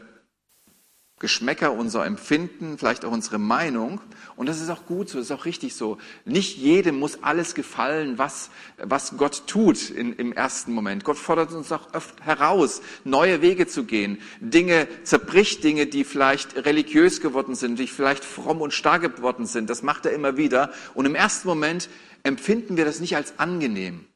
Geschmäcker, 1.22 1.72
unser 1.72 2.04
Empfinden, 2.04 2.76
vielleicht 2.76 3.06
auch 3.06 3.12
unsere 3.12 3.38
Meinung. 3.38 4.00
Und 4.36 4.48
das 4.48 4.60
ist 4.60 4.68
auch 4.68 4.84
gut 4.84 5.08
so, 5.08 5.18
das 5.18 5.28
ist 5.28 5.32
auch 5.32 5.46
richtig 5.46 5.74
so. 5.74 5.96
Nicht 6.26 6.58
jedem 6.58 6.98
muss 6.98 7.22
alles 7.22 7.54
gefallen, 7.54 8.18
was, 8.18 8.50
was 8.76 9.16
Gott 9.16 9.46
tut 9.46 9.88
in, 9.88 10.12
im 10.12 10.32
ersten 10.32 10.72
Moment. 10.74 11.04
Gott 11.04 11.16
fordert 11.16 11.52
uns 11.52 11.72
auch 11.72 11.94
oft 11.94 12.20
heraus, 12.22 12.82
neue 13.04 13.40
Wege 13.40 13.66
zu 13.66 13.84
gehen. 13.84 14.18
Dinge, 14.40 14.88
zerbricht 15.04 15.64
Dinge, 15.64 15.86
die 15.86 16.04
vielleicht 16.04 16.56
religiös 16.56 17.20
geworden 17.22 17.54
sind, 17.54 17.78
die 17.78 17.86
vielleicht 17.86 18.24
fromm 18.24 18.60
und 18.60 18.74
stark 18.74 19.02
geworden 19.02 19.46
sind. 19.46 19.70
Das 19.70 19.82
macht 19.82 20.04
er 20.04 20.12
immer 20.12 20.36
wieder. 20.36 20.72
Und 20.92 21.06
im 21.06 21.14
ersten 21.14 21.48
Moment 21.48 21.88
empfinden 22.24 22.76
wir 22.76 22.84
das 22.84 23.00
nicht 23.00 23.16
als 23.16 23.38
angenehm. 23.38 24.06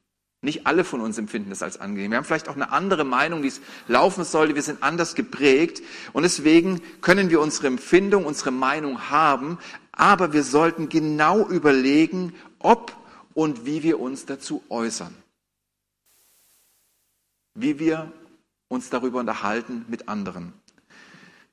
Nicht 0.47 0.65
alle 0.65 0.85
von 0.85 1.01
uns 1.01 1.19
empfinden 1.19 1.51
das 1.51 1.61
als 1.61 1.81
angenehm. 1.81 2.13
Wir 2.13 2.19
haben 2.19 2.25
vielleicht 2.25 2.49
auch 2.49 2.55
eine 2.55 2.71
andere 2.71 3.03
Meinung, 3.03 3.43
wie 3.43 3.49
es 3.49 3.61
laufen 3.89 4.23
sollte. 4.23 4.55
Wir 4.55 4.63
sind 4.63 4.81
anders 4.81 5.17
geprägt. 5.17 5.83
Und 6.13 6.23
deswegen 6.23 6.81
können 7.01 7.31
wir 7.31 7.41
unsere 7.41 7.67
Empfindung, 7.67 8.25
unsere 8.25 8.53
Meinung 8.53 9.11
haben. 9.11 9.59
Aber 9.91 10.33
wir 10.33 10.45
sollten 10.45 10.89
genau 10.89 11.49
überlegen, 11.49 12.33
ob 12.61 12.97
und 13.35 13.67
wie 13.67 13.83
wir 13.83 13.99
uns 13.99 14.25
dazu 14.25 14.63
äußern. 14.69 15.13
Wie 17.55 17.81
wir 17.81 18.13
uns 18.69 18.89
darüber 18.89 19.19
unterhalten 19.19 19.85
mit 19.89 20.09
anderen. 20.09 20.53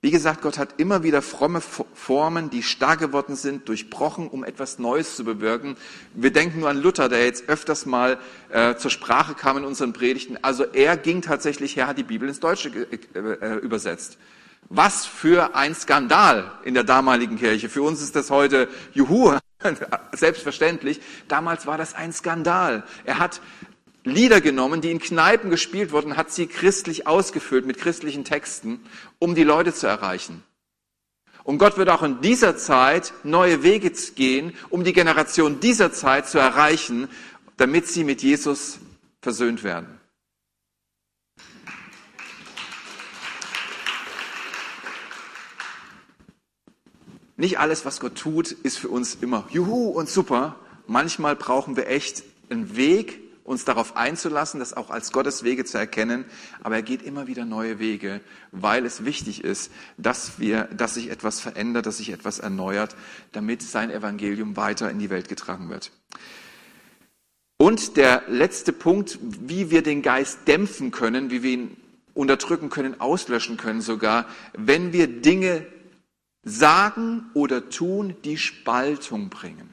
Wie 0.04 0.12
gesagt, 0.12 0.42
Gott 0.42 0.58
hat 0.58 0.82
immer 0.82 1.02
wieder 1.04 1.22
fromme 1.22 1.62
Formen, 1.62 2.50
die 2.50 2.62
stark 2.62 3.00
geworden 3.00 3.38
sind, 3.38 3.70
durchbrochen, 3.70 4.28
um 4.28 4.44
etwas 4.44 4.78
Neues 4.78 5.16
zu 5.16 5.24
bewirken. 5.24 5.78
Wir 6.14 6.34
denken 6.34 6.60
nur 6.60 6.70
an 6.70 6.82
Luther, 6.82 7.08
der 7.08 7.24
jetzt 7.24 7.48
öfters 7.48 7.86
mal 7.86 8.18
äh, 8.50 8.76
zur 8.76 8.92
Sprache 8.92 9.34
kam 9.34 9.60
in 9.60 9.64
unseren 9.64 9.94
Predigten. 9.94 10.38
Also 10.42 10.66
er 10.66 10.98
ging 10.98 11.22
tatsächlich 11.22 11.78
her, 11.78 11.88
hat 11.88 11.98
die 11.98 12.04
Bibel 12.04 12.28
ins 12.28 12.42
Deutsche 12.42 12.68
äh, 12.70 13.18
äh, 13.18 13.56
übersetzt. 13.60 14.18
Was 14.68 15.06
für 15.06 15.56
ein 15.56 15.74
Skandal 15.74 16.52
in 16.66 16.74
der 16.74 16.84
damaligen 16.84 17.38
Kirche. 17.38 17.70
Für 17.70 17.84
uns 17.84 18.02
ist 18.02 18.18
das 18.18 18.30
heute 18.30 18.68
Juhu, 18.92 19.38
selbstverständlich. 20.12 21.00
Damals 21.30 21.66
war 21.66 21.78
das 21.78 21.94
ein 21.96 22.12
Skandal. 22.12 22.84
Er 23.06 23.20
hat 23.20 23.40
Lieder 24.04 24.42
genommen, 24.42 24.82
die 24.82 24.92
in 24.92 25.00
Kneipen 25.00 25.50
gespielt 25.50 25.92
wurden, 25.92 26.18
hat 26.18 26.32
sie 26.32 26.48
christlich 26.48 27.08
ausgefüllt 27.08 27.66
mit 27.66 27.78
christlichen 27.78 28.26
Texten, 28.26 28.82
um 29.20 29.34
die 29.34 29.44
Leute 29.44 29.74
zu 29.74 29.88
erreichen. 29.88 30.44
Und 31.44 31.58
Gott 31.58 31.78
wird 31.78 31.90
auch 31.90 32.04
in 32.04 32.22
dieser 32.22 32.58
Zeit 32.58 33.14
neue 33.24 33.64
Wege 33.64 33.92
gehen, 34.16 34.54
um 34.70 34.84
die 34.84 34.94
Generation 34.94 35.60
dieser 35.60 35.92
Zeit 35.92 36.28
zu 36.28 36.38
erreichen, 36.38 37.10
damit 37.58 37.88
sie 37.88 38.04
mit 38.04 38.22
Jesus 38.22 38.80
versöhnt 39.22 39.64
werden. 39.64 40.00
Nicht 47.36 47.60
alles, 47.60 47.84
was 47.84 48.00
Gott 48.00 48.16
tut, 48.16 48.52
ist 48.52 48.78
für 48.78 48.90
uns 48.90 49.16
immer 49.16 49.46
juhu 49.50 49.90
und 49.90 50.08
super. 50.08 50.56
Manchmal 50.88 51.36
brauchen 51.36 51.76
wir 51.76 51.88
echt 51.88 52.24
einen 52.50 52.76
Weg, 52.76 53.23
uns 53.44 53.66
darauf 53.66 53.98
einzulassen, 53.98 54.60
das 54.60 54.74
auch 54.74 54.90
als 54.90 55.12
Gottes 55.12 55.44
Wege 55.44 55.66
zu 55.66 55.78
erkennen. 55.78 56.26
Aber 56.62 56.76
er 56.76 56.82
geht 56.82 57.02
immer 57.02 57.28
wieder 57.28 57.46
neue 57.46 57.80
Wege, 57.80 58.22
weil 58.52 58.86
es 58.86 59.06
wichtig 59.06 59.44
ist, 59.44 59.72
dass 59.98 60.40
wir, 60.40 60.66
dass 60.66 60.94
sich 60.94 61.10
etwas 61.10 61.40
verändert, 61.40 61.86
dass 61.86 61.98
sich 61.98 62.12
etwas 62.12 62.40
erneuert, 62.40 62.96
damit 63.32 63.62
sein 63.62 63.92
Evangelium 63.92 64.56
weiter 64.56 64.90
in 64.90 65.00
die 65.00 65.10
Welt 65.10 65.28
getragen 65.28 65.70
wird. 65.70 65.92
Und 67.58 67.98
der 67.98 68.24
letzte 68.28 68.74
Punkt, 68.74 69.20
wie 69.22 69.72
wir 69.72 69.84
den 69.84 70.02
Geist 70.02 70.48
dämpfen 70.48 70.92
können, 70.92 71.30
wie 71.30 71.44
wir 71.44 71.52
ihn 71.52 71.78
unterdrücken 72.14 72.70
können, 72.70 73.00
auslöschen 73.00 73.58
können 73.58 73.82
sogar, 73.82 74.26
wenn 74.54 74.94
wir 74.94 75.08
Dinge 75.08 75.66
sagen 76.44 77.30
oder 77.34 77.70
tun, 77.70 78.16
die 78.24 78.38
Spaltung 78.38 79.30
bringen 79.30 79.73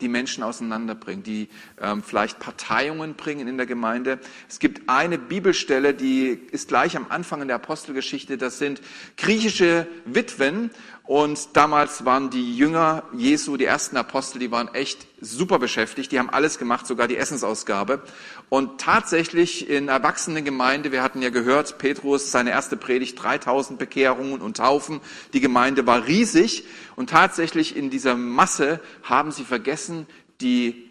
die 0.00 0.08
Menschen 0.08 0.42
auseinanderbringen, 0.42 1.22
die 1.22 1.48
ähm, 1.80 2.02
vielleicht 2.02 2.38
Parteiungen 2.38 3.14
bringen 3.14 3.48
in 3.48 3.56
der 3.56 3.66
Gemeinde. 3.66 4.18
Es 4.48 4.58
gibt 4.58 4.88
eine 4.88 5.18
Bibelstelle, 5.18 5.94
die 5.94 6.40
ist 6.50 6.68
gleich 6.68 6.96
am 6.96 7.06
Anfang 7.08 7.42
in 7.42 7.48
der 7.48 7.56
Apostelgeschichte. 7.56 8.38
Das 8.38 8.58
sind 8.58 8.80
griechische 9.16 9.86
Witwen 10.04 10.70
und 11.10 11.56
damals 11.56 12.04
waren 12.04 12.30
die 12.30 12.56
Jünger 12.56 13.02
Jesu, 13.12 13.56
die 13.56 13.64
ersten 13.64 13.96
Apostel, 13.96 14.38
die 14.38 14.52
waren 14.52 14.72
echt 14.72 15.08
super 15.20 15.58
beschäftigt. 15.58 16.12
Die 16.12 16.20
haben 16.20 16.30
alles 16.30 16.56
gemacht, 16.56 16.86
sogar 16.86 17.08
die 17.08 17.16
Essensausgabe. 17.16 18.00
Und 18.48 18.80
tatsächlich 18.80 19.68
in 19.68 19.88
Erwachsenengemeinde, 19.88 20.92
wir 20.92 21.02
hatten 21.02 21.20
ja 21.20 21.30
gehört, 21.30 21.78
Petrus, 21.78 22.30
seine 22.30 22.50
erste 22.50 22.76
Predigt, 22.76 23.20
3000 23.20 23.76
Bekehrungen 23.76 24.40
und 24.40 24.58
Taufen. 24.58 25.00
Die 25.32 25.40
Gemeinde 25.40 25.84
war 25.84 26.06
riesig. 26.06 26.62
Und 26.94 27.10
tatsächlich 27.10 27.74
in 27.74 27.90
dieser 27.90 28.14
Masse 28.14 28.78
haben 29.02 29.32
sie 29.32 29.42
vergessen, 29.42 30.06
die 30.40 30.90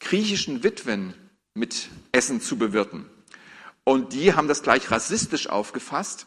griechischen 0.00 0.64
Witwen 0.64 1.14
mit 1.54 1.88
Essen 2.12 2.42
zu 2.42 2.58
bewirten. 2.58 3.06
Und 3.84 4.12
die 4.12 4.34
haben 4.34 4.48
das 4.48 4.62
gleich 4.62 4.90
rassistisch 4.90 5.48
aufgefasst 5.48 6.26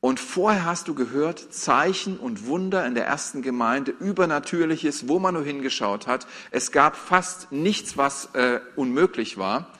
und 0.00 0.20
vorher 0.20 0.64
hast 0.64 0.88
du 0.88 0.94
gehört, 0.94 1.52
Zeichen 1.52 2.18
und 2.18 2.46
Wunder 2.46 2.86
in 2.86 2.94
der 2.94 3.06
ersten 3.06 3.42
Gemeinde, 3.42 3.92
Übernatürliches, 3.92 5.08
wo 5.08 5.18
man 5.18 5.34
nur 5.34 5.44
hingeschaut 5.44 6.06
hat. 6.06 6.26
Es 6.50 6.70
gab 6.70 6.96
fast 6.96 7.50
nichts, 7.50 7.96
was 7.96 8.30
äh, 8.34 8.60
unmöglich 8.76 9.38
war. 9.38 9.70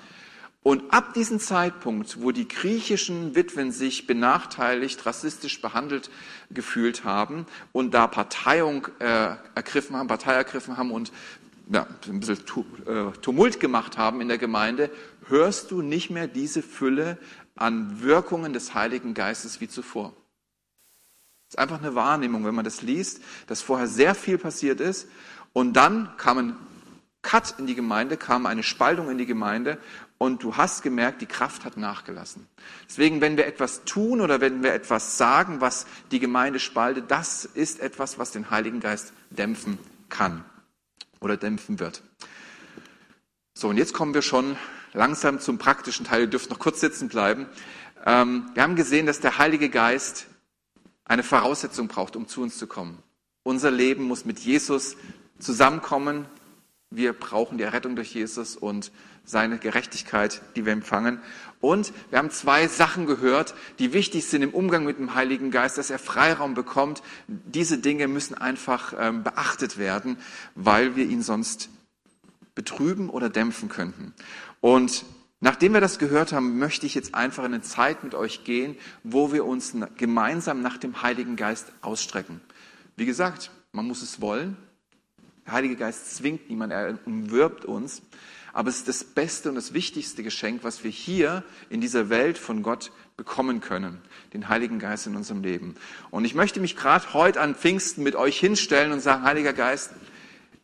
Und 0.66 0.92
ab 0.92 1.14
diesem 1.14 1.38
Zeitpunkt, 1.38 2.22
wo 2.22 2.32
die 2.32 2.48
griechischen 2.48 3.36
Witwen 3.36 3.70
sich 3.70 4.08
benachteiligt, 4.08 5.06
rassistisch 5.06 5.60
behandelt 5.60 6.10
gefühlt 6.50 7.04
haben 7.04 7.46
und 7.70 7.94
da 7.94 8.08
Parteiung 8.08 8.88
äh, 8.98 9.36
ergriffen 9.54 9.94
haben, 9.94 10.08
Partei 10.08 10.32
ergriffen 10.32 10.76
haben 10.76 10.90
und 10.90 11.12
ja, 11.70 11.86
ein 12.08 12.18
bisschen 12.18 12.38
äh, 12.86 13.12
Tumult 13.22 13.60
gemacht 13.60 13.96
haben 13.96 14.20
in 14.20 14.26
der 14.26 14.38
Gemeinde, 14.38 14.90
hörst 15.28 15.70
du 15.70 15.82
nicht 15.82 16.10
mehr 16.10 16.26
diese 16.26 16.62
Fülle 16.62 17.18
an 17.56 18.00
Wirkungen 18.02 18.52
des 18.52 18.74
Heiligen 18.74 19.14
Geistes 19.14 19.60
wie 19.60 19.68
zuvor. 19.68 20.12
Das 21.48 21.54
ist 21.54 21.58
einfach 21.58 21.80
eine 21.80 21.94
Wahrnehmung, 21.94 22.44
wenn 22.44 22.54
man 22.54 22.64
das 22.64 22.82
liest, 22.82 23.22
dass 23.46 23.62
vorher 23.62 23.86
sehr 23.86 24.14
viel 24.14 24.38
passiert 24.38 24.80
ist 24.80 25.08
und 25.52 25.74
dann 25.74 26.16
kam 26.16 26.38
ein 26.38 26.56
Cut 27.22 27.54
in 27.58 27.66
die 27.66 27.74
Gemeinde, 27.74 28.16
kam 28.16 28.46
eine 28.46 28.62
Spaltung 28.62 29.10
in 29.10 29.18
die 29.18 29.26
Gemeinde 29.26 29.78
und 30.18 30.42
du 30.42 30.56
hast 30.56 30.82
gemerkt, 30.82 31.20
die 31.20 31.26
Kraft 31.26 31.64
hat 31.64 31.76
nachgelassen. 31.76 32.46
Deswegen, 32.88 33.20
wenn 33.20 33.36
wir 33.36 33.46
etwas 33.46 33.84
tun 33.84 34.20
oder 34.20 34.40
wenn 34.40 34.62
wir 34.62 34.72
etwas 34.72 35.18
sagen, 35.18 35.60
was 35.60 35.86
die 36.10 36.20
Gemeinde 36.20 36.60
spaltet, 36.60 37.10
das 37.10 37.44
ist 37.44 37.80
etwas, 37.80 38.18
was 38.18 38.30
den 38.30 38.50
Heiligen 38.50 38.80
Geist 38.80 39.12
dämpfen 39.30 39.78
kann 40.08 40.44
oder 41.20 41.36
dämpfen 41.36 41.80
wird. 41.80 42.02
So, 43.54 43.68
und 43.68 43.76
jetzt 43.76 43.92
kommen 43.92 44.14
wir 44.14 44.22
schon 44.22 44.56
langsam 44.96 45.38
zum 45.38 45.58
praktischen 45.58 46.06
Teil. 46.06 46.22
Ihr 46.22 46.26
dürft 46.26 46.50
noch 46.50 46.58
kurz 46.58 46.80
sitzen 46.80 47.08
bleiben. 47.08 47.46
Ähm, 48.04 48.50
wir 48.54 48.62
haben 48.62 48.76
gesehen, 48.76 49.06
dass 49.06 49.20
der 49.20 49.38
Heilige 49.38 49.68
Geist 49.68 50.26
eine 51.04 51.22
Voraussetzung 51.22 51.86
braucht, 51.86 52.16
um 52.16 52.26
zu 52.26 52.42
uns 52.42 52.58
zu 52.58 52.66
kommen. 52.66 53.02
Unser 53.44 53.70
Leben 53.70 54.04
muss 54.04 54.24
mit 54.24 54.40
Jesus 54.40 54.96
zusammenkommen. 55.38 56.26
Wir 56.90 57.12
brauchen 57.12 57.58
die 57.58 57.64
Errettung 57.64 57.94
durch 57.94 58.14
Jesus 58.14 58.56
und 58.56 58.90
seine 59.24 59.58
Gerechtigkeit, 59.58 60.40
die 60.56 60.64
wir 60.64 60.72
empfangen. 60.72 61.20
Und 61.60 61.92
wir 62.10 62.18
haben 62.18 62.30
zwei 62.30 62.68
Sachen 62.68 63.06
gehört, 63.06 63.54
die 63.78 63.92
wichtig 63.92 64.26
sind 64.26 64.42
im 64.42 64.54
Umgang 64.54 64.84
mit 64.84 64.98
dem 64.98 65.14
Heiligen 65.14 65.50
Geist, 65.50 65.78
dass 65.78 65.90
er 65.90 65.98
Freiraum 65.98 66.54
bekommt. 66.54 67.02
Diese 67.26 67.78
Dinge 67.78 68.08
müssen 68.08 68.34
einfach 68.34 68.94
ähm, 68.98 69.24
beachtet 69.24 69.78
werden, 69.78 70.16
weil 70.54 70.96
wir 70.96 71.06
ihn 71.06 71.22
sonst 71.22 71.68
betrüben 72.54 73.10
oder 73.10 73.28
dämpfen 73.28 73.68
könnten. 73.68 74.14
Und 74.66 75.04
nachdem 75.38 75.74
wir 75.74 75.80
das 75.80 76.00
gehört 76.00 76.32
haben, 76.32 76.58
möchte 76.58 76.86
ich 76.86 76.96
jetzt 76.96 77.14
einfach 77.14 77.44
in 77.44 77.54
eine 77.54 77.62
Zeit 77.62 78.02
mit 78.02 78.16
euch 78.16 78.42
gehen, 78.42 78.76
wo 79.04 79.32
wir 79.32 79.44
uns 79.44 79.76
gemeinsam 79.96 80.60
nach 80.60 80.76
dem 80.76 81.02
Heiligen 81.02 81.36
Geist 81.36 81.70
ausstrecken. 81.82 82.40
Wie 82.96 83.06
gesagt, 83.06 83.52
man 83.70 83.86
muss 83.86 84.02
es 84.02 84.20
wollen. 84.20 84.56
Der 85.46 85.52
Heilige 85.52 85.76
Geist 85.76 86.16
zwingt 86.16 86.50
niemand, 86.50 86.72
er 86.72 86.98
umwirbt 87.06 87.64
uns. 87.64 88.02
Aber 88.52 88.68
es 88.68 88.78
ist 88.78 88.88
das 88.88 89.04
beste 89.04 89.50
und 89.50 89.54
das 89.54 89.72
wichtigste 89.72 90.24
Geschenk, 90.24 90.64
was 90.64 90.82
wir 90.82 90.90
hier 90.90 91.44
in 91.70 91.80
dieser 91.80 92.08
Welt 92.08 92.36
von 92.36 92.64
Gott 92.64 92.90
bekommen 93.16 93.60
können, 93.60 94.02
den 94.32 94.48
Heiligen 94.48 94.80
Geist 94.80 95.06
in 95.06 95.14
unserem 95.14 95.44
Leben. 95.44 95.76
Und 96.10 96.24
ich 96.24 96.34
möchte 96.34 96.58
mich 96.58 96.74
gerade 96.74 97.14
heute 97.14 97.40
an 97.40 97.54
Pfingsten 97.54 98.02
mit 98.02 98.16
euch 98.16 98.36
hinstellen 98.40 98.90
und 98.90 98.98
sagen, 98.98 99.22
Heiliger 99.22 99.52
Geist, 99.52 99.92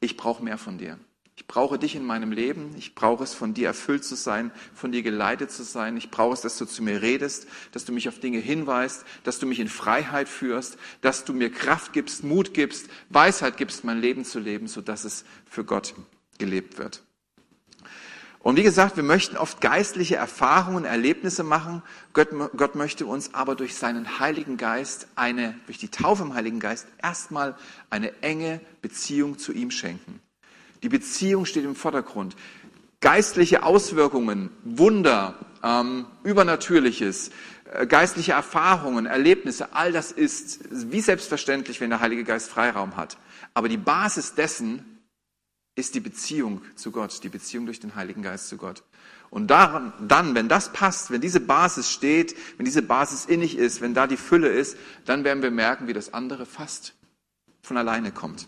ich 0.00 0.16
brauche 0.16 0.42
mehr 0.42 0.58
von 0.58 0.76
dir. 0.76 0.98
Ich 1.42 1.48
brauche 1.48 1.76
dich 1.76 1.96
in 1.96 2.06
meinem 2.06 2.30
Leben. 2.30 2.72
Ich 2.78 2.94
brauche 2.94 3.24
es, 3.24 3.34
von 3.34 3.52
dir 3.52 3.66
erfüllt 3.66 4.04
zu 4.04 4.14
sein, 4.14 4.52
von 4.74 4.92
dir 4.92 5.02
geleitet 5.02 5.50
zu 5.50 5.64
sein. 5.64 5.96
Ich 5.96 6.08
brauche 6.08 6.34
es, 6.34 6.40
dass 6.40 6.56
du 6.56 6.66
zu 6.66 6.84
mir 6.84 7.02
redest, 7.02 7.48
dass 7.72 7.84
du 7.84 7.92
mich 7.92 8.08
auf 8.08 8.20
Dinge 8.20 8.38
hinweist, 8.38 9.04
dass 9.24 9.40
du 9.40 9.46
mich 9.46 9.58
in 9.58 9.68
Freiheit 9.68 10.28
führst, 10.28 10.78
dass 11.00 11.24
du 11.24 11.32
mir 11.32 11.50
Kraft 11.50 11.92
gibst, 11.92 12.22
Mut 12.22 12.54
gibst, 12.54 12.88
Weisheit 13.08 13.56
gibst, 13.56 13.82
mein 13.82 14.00
Leben 14.00 14.24
zu 14.24 14.38
leben, 14.38 14.68
sodass 14.68 15.02
es 15.04 15.24
für 15.44 15.64
Gott 15.64 15.94
gelebt 16.38 16.78
wird. 16.78 17.02
Und 18.38 18.56
wie 18.56 18.62
gesagt, 18.62 18.96
wir 18.96 19.02
möchten 19.02 19.36
oft 19.36 19.60
geistliche 19.60 20.16
Erfahrungen, 20.16 20.84
Erlebnisse 20.84 21.42
machen. 21.42 21.82
Gott, 22.12 22.28
Gott, 22.56 22.76
möchte 22.76 23.04
uns 23.04 23.34
aber 23.34 23.56
durch 23.56 23.74
seinen 23.74 24.20
Heiligen 24.20 24.56
Geist 24.56 25.08
eine, 25.16 25.56
durch 25.66 25.78
die 25.78 25.90
Taufe 25.90 26.22
im 26.22 26.34
Heiligen 26.34 26.60
Geist 26.60 26.86
erstmal 27.02 27.56
eine 27.90 28.22
enge 28.22 28.60
Beziehung 28.80 29.38
zu 29.38 29.52
ihm 29.52 29.72
schenken. 29.72 30.20
Die 30.82 30.88
Beziehung 30.88 31.44
steht 31.46 31.64
im 31.64 31.76
Vordergrund. 31.76 32.36
Geistliche 33.00 33.62
Auswirkungen, 33.64 34.50
Wunder, 34.64 35.34
ähm, 35.62 36.06
Übernatürliches, 36.24 37.30
äh, 37.72 37.86
geistliche 37.86 38.32
Erfahrungen, 38.32 39.06
Erlebnisse, 39.06 39.74
all 39.74 39.92
das 39.92 40.12
ist 40.12 40.60
wie 40.70 41.00
selbstverständlich, 41.00 41.80
wenn 41.80 41.90
der 41.90 42.00
Heilige 42.00 42.24
Geist 42.24 42.50
Freiraum 42.50 42.96
hat. 42.96 43.16
Aber 43.54 43.68
die 43.68 43.76
Basis 43.76 44.34
dessen 44.34 45.00
ist 45.74 45.94
die 45.94 46.00
Beziehung 46.00 46.62
zu 46.76 46.90
Gott, 46.90 47.22
die 47.22 47.28
Beziehung 47.28 47.66
durch 47.66 47.80
den 47.80 47.94
Heiligen 47.94 48.22
Geist 48.22 48.48
zu 48.48 48.56
Gott. 48.56 48.82
Und 49.30 49.46
daran, 49.50 49.94
dann, 50.06 50.34
wenn 50.34 50.48
das 50.48 50.72
passt, 50.72 51.10
wenn 51.10 51.22
diese 51.22 51.40
Basis 51.40 51.90
steht, 51.90 52.36
wenn 52.58 52.66
diese 52.66 52.82
Basis 52.82 53.24
innig 53.24 53.56
ist, 53.56 53.80
wenn 53.80 53.94
da 53.94 54.06
die 54.06 54.18
Fülle 54.18 54.48
ist, 54.48 54.76
dann 55.06 55.24
werden 55.24 55.42
wir 55.42 55.50
merken, 55.50 55.86
wie 55.86 55.94
das 55.94 56.12
andere 56.12 56.44
fast 56.44 56.94
von 57.62 57.78
alleine 57.78 58.12
kommt. 58.12 58.46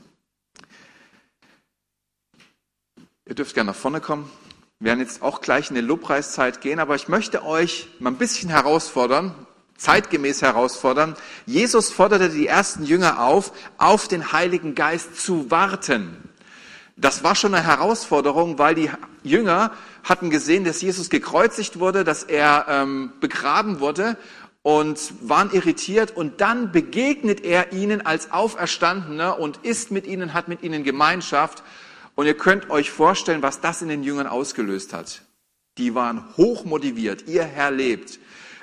Ihr 3.27 3.35
dürft 3.35 3.55
gerne 3.55 3.71
nach 3.71 3.77
vorne 3.77 4.03
kommen. 4.03 4.31
Wir 4.79 4.91
werden 4.91 5.01
jetzt 5.01 5.23
auch 5.23 5.41
gleich 5.41 5.71
in 5.71 5.77
die 5.77 5.81
Lobpreiszeit 5.81 6.61
gehen, 6.61 6.79
aber 6.79 6.95
ich 6.95 7.09
möchte 7.09 7.43
euch 7.43 7.89
mal 7.99 8.11
ein 8.11 8.19
bisschen 8.19 8.51
herausfordern, 8.51 9.35
zeitgemäß 9.79 10.43
herausfordern. 10.43 11.17
Jesus 11.47 11.91
forderte 11.91 12.29
die 12.29 12.47
ersten 12.47 12.85
Jünger 12.85 13.23
auf, 13.23 13.53
auf 13.79 14.09
den 14.09 14.33
Heiligen 14.33 14.75
Geist 14.75 15.17
zu 15.25 15.51
warten. 15.51 16.19
Das 16.97 17.25
war 17.25 17.35
schon 17.35 17.55
eine 17.55 17.65
Herausforderung, 17.65 18.59
weil 18.59 18.75
die 18.75 18.91
Jünger 19.23 19.73
hatten 20.03 20.29
gesehen, 20.29 20.65
dass 20.65 20.83
Jesus 20.83 21.09
gekreuzigt 21.09 21.79
wurde, 21.79 22.05
dass 22.05 22.25
er 22.25 22.67
ähm, 22.69 23.11
begraben 23.21 23.81
wurde 23.81 24.19
und 24.61 25.15
waren 25.23 25.51
irritiert 25.51 26.15
und 26.15 26.43
dann 26.43 26.73
begegnet 26.73 27.43
er 27.43 27.73
ihnen 27.73 28.05
als 28.05 28.33
Auferstandener 28.33 29.39
und 29.39 29.61
ist 29.63 29.91
mit 29.91 30.07
ihnen, 30.07 30.35
hat 30.35 30.49
mit 30.49 30.63
ihnen 30.63 30.85
Gemeinschaft 30.85 31.63
und 32.15 32.27
ihr 32.27 32.37
könnt 32.37 32.71
euch 32.71 32.91
vorstellen, 32.91 33.43
was 33.43 33.61
das 33.61 33.83
in 33.83 33.89
den 33.89 34.03
Jüngern 34.03 34.27
ausgelöst 34.27 34.93
hat. 34.93 35.23
Die 35.79 35.95
waren 35.95 36.25
hoch 36.37 36.65
motiviert, 36.65 37.27
ihr 37.27 37.45
Herr 37.45 37.71
lebt. 37.71 38.19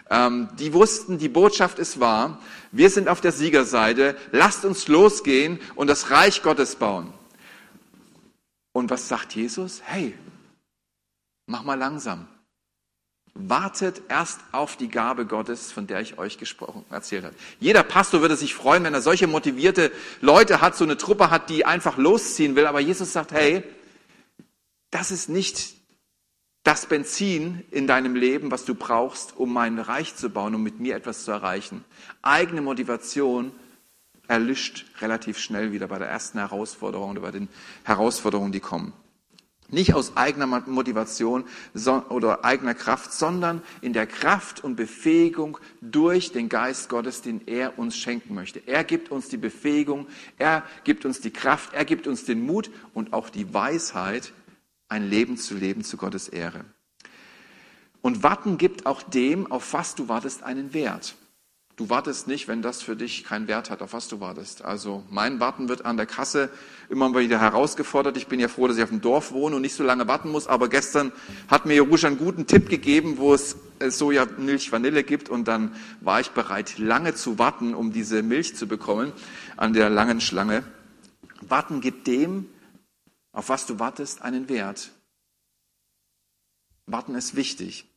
Ähm, 0.10 0.50
die 0.60 0.74
wussten, 0.74 1.18
die 1.18 1.30
Botschaft 1.30 1.80
ist 1.80 2.00
wahr, 2.00 2.42
wir 2.72 2.90
sind 2.90 3.08
auf 3.08 3.22
der 3.22 3.32
Siegerseite, 3.32 4.18
lasst 4.32 4.66
uns 4.66 4.88
losgehen 4.88 5.60
und 5.76 5.88
das 5.88 6.10
Reich 6.10 6.42
Gottes 6.42 6.76
bauen. 6.76 7.14
Und 8.74 8.90
was 8.90 9.08
sagt 9.08 9.34
Jesus? 9.36 9.82
Hey, 9.84 10.18
mach 11.46 11.64
mal 11.64 11.76
langsam. 11.76 12.28
Wartet 13.34 14.02
erst 14.10 14.40
auf 14.52 14.76
die 14.76 14.90
Gabe 14.90 15.26
Gottes, 15.26 15.72
von 15.72 15.88
der 15.88 16.02
ich 16.02 16.18
euch 16.18 16.38
gesprochen, 16.38 16.84
erzählt 16.90 17.24
habe. 17.24 17.36
Jeder 17.60 17.84
Pastor 17.84 18.22
würde 18.22 18.36
sich 18.36 18.54
freuen, 18.54 18.84
wenn 18.84 18.94
er 18.94 19.02
solche 19.02 19.28
motivierte 19.28 19.92
Leute 20.20 20.62
hat, 20.62 20.76
so 20.76 20.84
eine 20.84 20.98
Truppe 20.98 21.30
hat, 21.30 21.50
die 21.50 21.66
einfach 21.66 21.98
losziehen 21.98 22.56
will. 22.56 22.66
Aber 22.66 22.82
Jesus 22.82 23.14
sagt, 23.14 23.32
hey, 23.32 23.64
das 24.90 25.12
ist 25.12 25.30
nicht 25.30 25.76
das 26.64 26.86
Benzin 26.86 27.64
in 27.72 27.88
deinem 27.88 28.16
Leben, 28.16 28.52
was 28.52 28.66
du 28.66 28.76
brauchst, 28.76 29.36
um 29.38 29.52
mein 29.52 29.80
Reich 29.80 30.16
zu 30.16 30.30
bauen, 30.30 30.54
um 30.54 30.62
mit 30.62 30.80
mir 30.80 30.96
etwas 30.96 31.24
zu 31.24 31.32
erreichen. 31.32 31.84
Eigene 32.22 32.62
Motivation 32.62 33.52
erlischt 34.28 34.86
relativ 35.02 35.40
schnell 35.40 35.72
wieder 35.72 35.88
bei 35.88 36.00
der 36.00 36.08
ersten 36.08 36.38
Herausforderung 36.38 37.12
oder 37.12 37.22
bei 37.22 37.32
den 37.32 37.50
Herausforderungen, 37.84 38.52
die 38.52 38.60
kommen. 38.60 38.94
Nicht 39.72 39.94
aus 39.94 40.18
eigener 40.18 40.46
Motivation 40.46 41.46
oder 42.10 42.44
eigener 42.44 42.74
Kraft, 42.74 43.14
sondern 43.14 43.62
in 43.82 43.94
der 43.94 44.06
Kraft 44.06 44.64
und 44.64 44.76
Befähigung 44.76 45.58
durch 45.80 46.34
den 46.34 46.50
Geist 46.50 46.90
Gottes, 46.90 47.22
den 47.22 47.48
er 47.48 47.80
uns 47.80 47.96
schenken 47.96 48.36
möchte. 48.36 48.62
Er 48.68 48.84
gibt 48.84 49.12
uns 49.12 49.30
die 49.30 49.38
Befähigung, 49.38 50.08
er 50.38 50.64
gibt 50.84 51.06
uns 51.06 51.22
die 51.22 51.32
Kraft, 51.32 51.74
er 51.74 51.86
gibt 51.86 52.06
uns 52.06 52.26
den 52.26 52.46
Mut 52.46 52.70
und 52.94 53.14
auch 53.14 53.30
die 53.30 53.54
Weisheit, 53.54 54.34
ein 54.90 55.10
Leben 55.10 55.38
zu 55.38 55.56
leben 55.56 55.86
zu 55.86 55.96
Gottes 55.96 56.28
Ehre. 56.28 56.66
Und 58.02 58.24
Warten 58.24 58.58
gibt 58.58 58.86
auch 58.86 59.02
dem, 59.02 59.50
auf 59.50 59.74
was 59.74 59.96
du 59.96 60.10
wartest, 60.10 60.44
einen 60.44 60.74
Wert. 60.74 61.16
Du 61.78 61.90
wartest 61.90 62.28
nicht, 62.28 62.48
wenn 62.48 62.62
das 62.62 62.82
für 62.82 62.96
dich 62.96 63.24
keinen 63.24 63.48
Wert 63.48 63.70
hat, 63.70 63.82
auf 63.82 63.94
was 63.94 64.08
du 64.08 64.20
wartest. 64.20 64.62
Also 64.64 65.04
mein 65.10 65.40
Warten 65.40 65.70
wird 65.70 65.86
an 65.86 65.98
der 65.98 66.06
Kasse 66.06 66.50
immer 66.90 67.16
wieder 67.16 67.40
herausgefordert. 67.40 68.18
Ich 68.18 68.28
bin 68.28 68.40
ja 68.40 68.50
froh, 68.50 68.68
dass 68.68 68.78
ich 68.78 68.84
auf 68.84 68.90
dem 68.90 69.02
Dorf 69.02 69.32
wohne 69.32 69.56
und 69.56 69.62
nicht 69.62 69.76
so 69.76 69.84
lange 69.84 70.08
warten 70.08 70.30
muss. 70.30 70.48
Aber 70.48 70.68
gestern 70.68 71.12
hat 71.48 71.66
mir 71.66 71.76
Jerusha 71.76 72.08
einen 72.08 72.18
guten 72.18 72.46
Tipp 72.46 72.70
gegeben, 72.70 73.18
wo 73.18 73.34
es 73.34 73.56
Soja, 73.88 74.28
Milch, 74.38 74.72
Vanille 74.72 75.04
gibt. 75.04 75.30
Und 75.30 75.48
dann 75.48 75.74
war 76.02 76.20
ich 76.20 76.32
bereit, 76.32 76.78
lange 76.78 77.16
zu 77.16 77.40
warten, 77.40 77.74
um 77.74 77.94
diese 77.94 78.22
Milch 78.22 78.56
zu 78.56 78.68
bekommen 78.68 79.14
an 79.56 79.74
der 79.74 79.90
langen 79.90 80.20
Schlange. 80.22 80.64
Warten 81.42 81.82
gibt 81.82 82.06
dem, 82.06 82.50
auf 83.32 83.50
was 83.50 83.66
du 83.66 83.80
wartest, 83.80 84.22
einen 84.22 84.50
Wert. 84.50 84.92
Warten 86.86 87.16
ist 87.16 87.36
wichtig. 87.36 87.91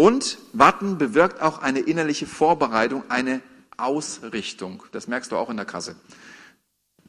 Und 0.00 0.38
Warten 0.54 0.96
bewirkt 0.96 1.42
auch 1.42 1.58
eine 1.58 1.80
innerliche 1.80 2.24
Vorbereitung, 2.24 3.04
eine 3.10 3.42
Ausrichtung. 3.76 4.82
Das 4.92 5.08
merkst 5.08 5.30
du 5.30 5.36
auch 5.36 5.50
in 5.50 5.58
der 5.58 5.66
Kasse. 5.66 5.94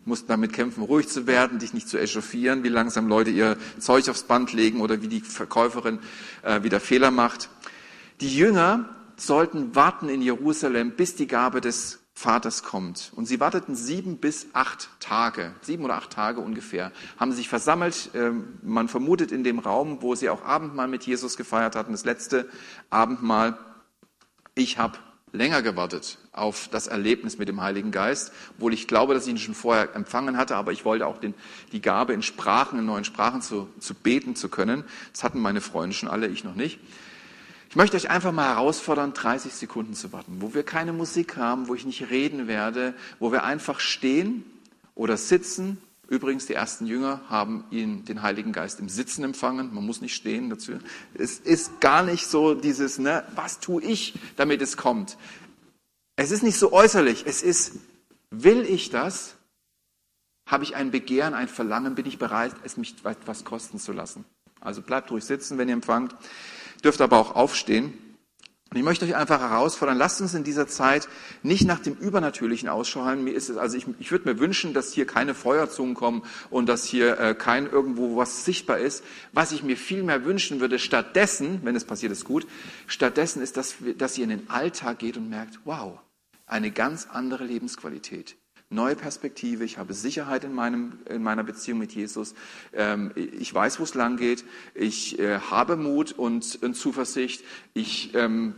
mussten 0.03 0.27
damit 0.27 0.51
kämpfen, 0.51 0.83
ruhig 0.83 1.07
zu 1.07 1.25
werden, 1.25 1.57
dich 1.57 1.73
nicht 1.73 1.87
zu 1.87 1.97
echauffieren, 1.97 2.65
wie 2.65 2.67
langsam 2.67 3.07
Leute 3.07 3.29
ihr 3.29 3.55
Zeug 3.79 4.09
aufs 4.09 4.23
Band 4.23 4.51
legen 4.51 4.81
oder 4.81 5.01
wie 5.01 5.07
die 5.07 5.21
Verkäuferin 5.21 5.99
äh, 6.41 6.63
wieder 6.63 6.81
Fehler 6.81 7.11
macht. 7.11 7.47
Die 8.19 8.35
Jünger 8.35 8.89
sollten 9.15 9.73
warten 9.73 10.09
in 10.09 10.21
Jerusalem, 10.21 10.91
bis 10.91 11.15
die 11.15 11.27
Gabe 11.27 11.61
des 11.61 12.00
Vaters 12.21 12.63
kommt. 12.63 13.11
Und 13.15 13.25
sie 13.25 13.39
warteten 13.39 13.75
sieben 13.75 14.17
bis 14.17 14.47
acht 14.53 14.89
Tage, 14.99 15.53
sieben 15.61 15.83
oder 15.83 15.95
acht 15.95 16.11
Tage 16.11 16.39
ungefähr, 16.39 16.91
haben 17.17 17.31
sich 17.31 17.49
versammelt. 17.49 18.11
Ähm, 18.13 18.59
man 18.61 18.87
vermutet 18.87 19.31
in 19.31 19.43
dem 19.43 19.59
Raum, 19.59 20.01
wo 20.01 20.13
sie 20.15 20.29
auch 20.29 20.45
Abendmahl 20.45 20.87
mit 20.87 21.03
Jesus 21.03 21.35
gefeiert 21.35 21.75
hatten, 21.75 21.91
das 21.91 22.05
letzte 22.05 22.47
Abendmahl. 22.89 23.57
Ich 24.53 24.77
habe 24.77 24.99
länger 25.33 25.61
gewartet 25.61 26.19
auf 26.31 26.67
das 26.67 26.87
Erlebnis 26.87 27.37
mit 27.37 27.47
dem 27.47 27.61
Heiligen 27.61 27.91
Geist, 27.91 28.31
obwohl 28.55 28.73
ich 28.73 28.87
glaube, 28.87 29.13
dass 29.13 29.25
ich 29.25 29.31
ihn 29.31 29.37
schon 29.37 29.55
vorher 29.55 29.95
empfangen 29.95 30.37
hatte, 30.37 30.55
aber 30.55 30.71
ich 30.71 30.85
wollte 30.85 31.07
auch 31.07 31.17
den, 31.17 31.33
die 31.71 31.81
Gabe 31.81 32.13
in 32.13 32.21
Sprachen, 32.21 32.79
in 32.79 32.85
neuen 32.85 33.05
Sprachen 33.05 33.41
zu, 33.41 33.69
zu 33.79 33.93
beten 33.93 34.35
zu 34.35 34.49
können. 34.49 34.83
Das 35.11 35.23
hatten 35.23 35.39
meine 35.39 35.61
Freunde 35.61 35.95
schon 35.95 36.09
alle, 36.09 36.27
ich 36.27 36.43
noch 36.43 36.55
nicht. 36.55 36.79
Ich 37.71 37.77
möchte 37.77 37.95
euch 37.95 38.09
einfach 38.09 38.33
mal 38.33 38.49
herausfordern, 38.49 39.13
30 39.13 39.53
Sekunden 39.53 39.93
zu 39.93 40.11
warten, 40.11 40.41
wo 40.41 40.53
wir 40.53 40.63
keine 40.63 40.91
Musik 40.91 41.37
haben, 41.37 41.69
wo 41.69 41.73
ich 41.73 41.85
nicht 41.85 42.09
reden 42.09 42.49
werde, 42.49 42.93
wo 43.17 43.31
wir 43.31 43.45
einfach 43.45 43.79
stehen 43.79 44.43
oder 44.93 45.15
sitzen. 45.15 45.81
Übrigens, 46.09 46.47
die 46.47 46.53
ersten 46.53 46.85
Jünger 46.85 47.21
haben 47.29 47.63
ihn, 47.71 48.03
den 48.03 48.23
Heiligen 48.23 48.51
Geist 48.51 48.81
im 48.81 48.89
Sitzen 48.89 49.23
empfangen. 49.23 49.73
Man 49.73 49.85
muss 49.85 50.01
nicht 50.01 50.13
stehen 50.13 50.49
dazu. 50.49 50.73
Es 51.13 51.39
ist 51.39 51.79
gar 51.79 52.03
nicht 52.03 52.27
so 52.27 52.55
dieses, 52.55 52.99
ne, 52.99 53.23
was 53.35 53.61
tue 53.61 53.81
ich, 53.81 54.19
damit 54.35 54.61
es 54.61 54.75
kommt. 54.75 55.15
Es 56.17 56.31
ist 56.31 56.43
nicht 56.43 56.59
so 56.59 56.73
äußerlich. 56.73 57.23
Es 57.25 57.41
ist, 57.41 57.75
will 58.31 58.63
ich 58.63 58.89
das? 58.89 59.35
Habe 60.45 60.65
ich 60.65 60.75
ein 60.75 60.91
Begehren, 60.91 61.33
ein 61.33 61.47
Verlangen? 61.47 61.95
Bin 61.95 62.05
ich 62.05 62.19
bereit, 62.19 62.53
es 62.65 62.75
mich 62.75 62.95
etwas 63.05 63.45
kosten 63.45 63.79
zu 63.79 63.93
lassen? 63.93 64.25
Also 64.59 64.81
bleibt 64.81 65.09
ruhig 65.09 65.23
sitzen, 65.23 65.57
wenn 65.57 65.69
ihr 65.69 65.73
empfangt 65.73 66.13
dürft 66.83 67.01
aber 67.01 67.17
auch 67.17 67.35
aufstehen. 67.35 67.93
Und 68.71 68.77
ich 68.77 68.83
möchte 68.83 69.03
euch 69.03 69.17
einfach 69.17 69.41
herausfordern, 69.41 69.97
lasst 69.97 70.21
uns 70.21 70.33
in 70.33 70.45
dieser 70.45 70.65
Zeit 70.65 71.09
nicht 71.43 71.67
nach 71.67 71.79
dem 71.79 71.93
Übernatürlichen 71.95 72.69
Ausschau 72.69 73.03
halten. 73.03 73.25
Mir 73.25 73.33
ist 73.33 73.49
es, 73.49 73.57
also 73.57 73.75
ich, 73.75 73.85
ich 73.99 74.11
würde 74.11 74.33
mir 74.33 74.39
wünschen, 74.39 74.73
dass 74.73 74.93
hier 74.93 75.05
keine 75.05 75.33
Feuerzungen 75.33 75.93
kommen 75.93 76.23
und 76.49 76.69
dass 76.69 76.85
hier 76.85 77.19
äh, 77.19 77.35
kein 77.35 77.69
irgendwo 77.69 78.15
was 78.15 78.45
sichtbar 78.45 78.79
ist. 78.79 79.03
Was 79.33 79.51
ich 79.51 79.61
mir 79.61 79.75
viel 79.75 80.03
mehr 80.03 80.23
wünschen 80.23 80.61
würde, 80.61 80.79
stattdessen, 80.79 81.59
wenn 81.63 81.75
es 81.75 81.83
passiert, 81.83 82.13
ist 82.13 82.23
gut, 82.23 82.47
stattdessen 82.87 83.41
ist, 83.41 83.57
dass, 83.57 83.75
dass 83.97 84.17
ihr 84.17 84.23
in 84.23 84.29
den 84.29 84.49
Alltag 84.49 84.99
geht 84.99 85.17
und 85.17 85.29
merkt, 85.29 85.59
wow, 85.65 85.99
eine 86.45 86.71
ganz 86.71 87.07
andere 87.11 87.43
Lebensqualität 87.43 88.37
neue 88.71 88.95
Perspektive, 88.95 89.63
ich 89.63 89.77
habe 89.77 89.93
Sicherheit 89.93 90.43
in, 90.43 90.53
meinem, 90.53 90.93
in 91.09 91.21
meiner 91.21 91.43
Beziehung 91.43 91.79
mit 91.79 91.93
Jesus, 91.93 92.33
ähm, 92.73 93.11
ich 93.15 93.53
weiß, 93.53 93.79
wo 93.79 93.83
es 93.83 93.93
lang 93.93 94.17
geht, 94.17 94.45
ich 94.73 95.19
äh, 95.19 95.39
habe 95.39 95.75
Mut 95.75 96.13
und, 96.13 96.61
und 96.63 96.73
Zuversicht, 96.75 97.43
ich 97.73 98.15
ähm, 98.15 98.55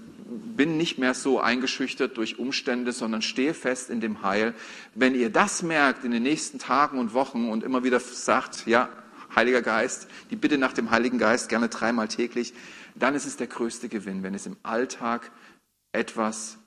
bin 0.56 0.78
nicht 0.78 0.97
mehr 0.97 1.13
so 1.13 1.39
eingeschüchtert 1.39 2.17
durch 2.17 2.39
Umstände, 2.39 2.91
sondern 2.91 3.21
stehe 3.21 3.54
fest 3.54 3.89
in 3.89 4.02
dem 4.02 4.21
Heil. 4.23 4.54
Wenn 4.95 5.15
ihr 5.15 5.30
das 5.30 5.63
merkt 5.63 6.06
in 6.06 6.12
den 6.12 6.23
nächsten 6.23 6.60
Tagen 6.60 6.99
und 6.99 7.13
Wochen 7.13 7.49
und 7.49 7.63
immer 7.63 7.84
wieder 7.84 7.99
sagt, 7.99 8.67
ja, 8.67 8.89
Heiliger 9.36 9.63
Geist, 9.63 10.08
die 10.30 10.36
Bitte 10.36 10.60
nach 10.60 10.73
dem 10.73 10.91
Heiligen 10.91 11.17
Geist 11.17 11.49
gerne 11.49 11.67
dreimal 11.67 12.08
täglich, 12.08 12.54
dann 12.93 13.15
ist 13.15 13.26
es 13.26 13.36
der 13.36 13.47
größte 13.47 13.89
Gewinn, 13.89 14.21
wenn 14.21 14.36
es 14.36 14.45
im 14.45 14.58
Alltag 14.62 15.32
etwas 15.91 16.60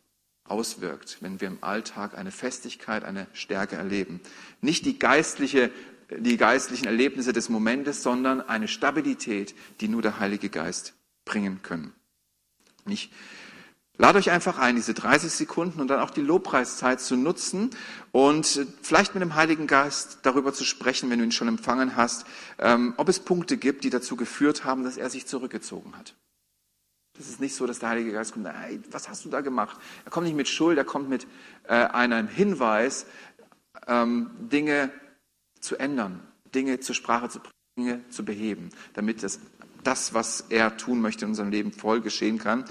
auswirkt, 0.48 1.18
wenn 1.20 1.40
wir 1.40 1.48
im 1.48 1.58
Alltag 1.62 2.16
eine 2.16 2.30
Festigkeit, 2.30 3.04
eine 3.04 3.26
Stärke 3.32 3.76
erleben. 3.76 4.20
Nicht 4.60 4.84
die 4.86 4.98
geistliche 4.98 5.70
die 6.10 6.36
geistlichen 6.36 6.86
Erlebnisse 6.86 7.32
des 7.32 7.48
Momentes, 7.48 8.02
sondern 8.02 8.40
eine 8.40 8.68
Stabilität, 8.68 9.54
die 9.80 9.88
nur 9.88 10.02
der 10.02 10.20
Heilige 10.20 10.48
Geist 10.48 10.94
bringen 11.24 11.62
können. 11.62 11.92
Ich 12.86 13.10
lade 13.98 14.18
euch 14.18 14.30
einfach 14.30 14.58
ein, 14.58 14.76
diese 14.76 14.94
30 14.94 15.32
Sekunden 15.32 15.80
und 15.80 15.88
dann 15.88 16.00
auch 16.00 16.10
die 16.10 16.20
Lobpreiszeit 16.20 17.00
zu 17.00 17.16
nutzen 17.16 17.70
und 18.12 18.66
vielleicht 18.82 19.14
mit 19.14 19.22
dem 19.22 19.34
Heiligen 19.34 19.66
Geist 19.66 20.20
darüber 20.22 20.52
zu 20.52 20.64
sprechen, 20.64 21.10
wenn 21.10 21.18
du 21.18 21.24
ihn 21.24 21.32
schon 21.32 21.48
empfangen 21.48 21.96
hast, 21.96 22.26
ähm, 22.58 22.94
ob 22.96 23.08
es 23.08 23.20
Punkte 23.20 23.56
gibt, 23.56 23.82
die 23.84 23.90
dazu 23.90 24.16
geführt 24.16 24.64
haben, 24.64 24.84
dass 24.84 24.96
er 24.96 25.10
sich 25.10 25.26
zurückgezogen 25.26 25.96
hat. 25.96 26.14
Das 27.16 27.28
ist 27.28 27.40
nicht 27.40 27.54
so, 27.54 27.66
dass 27.66 27.78
der 27.78 27.90
Heilige 27.90 28.12
Geist 28.12 28.32
kommt, 28.32 28.46
hey, 28.48 28.80
was 28.90 29.08
hast 29.08 29.24
du 29.24 29.28
da 29.28 29.40
gemacht? 29.40 29.78
Er 30.04 30.10
kommt 30.10 30.26
nicht 30.26 30.36
mit 30.36 30.48
Schuld, 30.48 30.76
er 30.78 30.84
kommt 30.84 31.08
mit 31.08 31.26
äh, 31.64 31.74
einem 31.74 32.28
Hinweis, 32.28 33.06
ähm, 33.86 34.30
Dinge 34.38 34.90
zu 35.60 35.76
ändern, 35.76 36.20
Dinge 36.54 36.80
zur 36.80 36.94
Sprache 36.94 37.28
zu 37.28 37.40
bringen, 37.40 37.52
Dinge 37.78 38.08
zu 38.08 38.24
beheben, 38.24 38.70
damit 38.94 39.22
das, 39.22 39.38
das, 39.86 40.14
was 40.14 40.44
er 40.48 40.76
tun 40.76 41.00
möchte 41.00 41.24
in 41.24 41.30
unserem 41.30 41.50
Leben, 41.50 41.72
voll 41.72 42.00
geschehen 42.00 42.38
kann. 42.38 42.64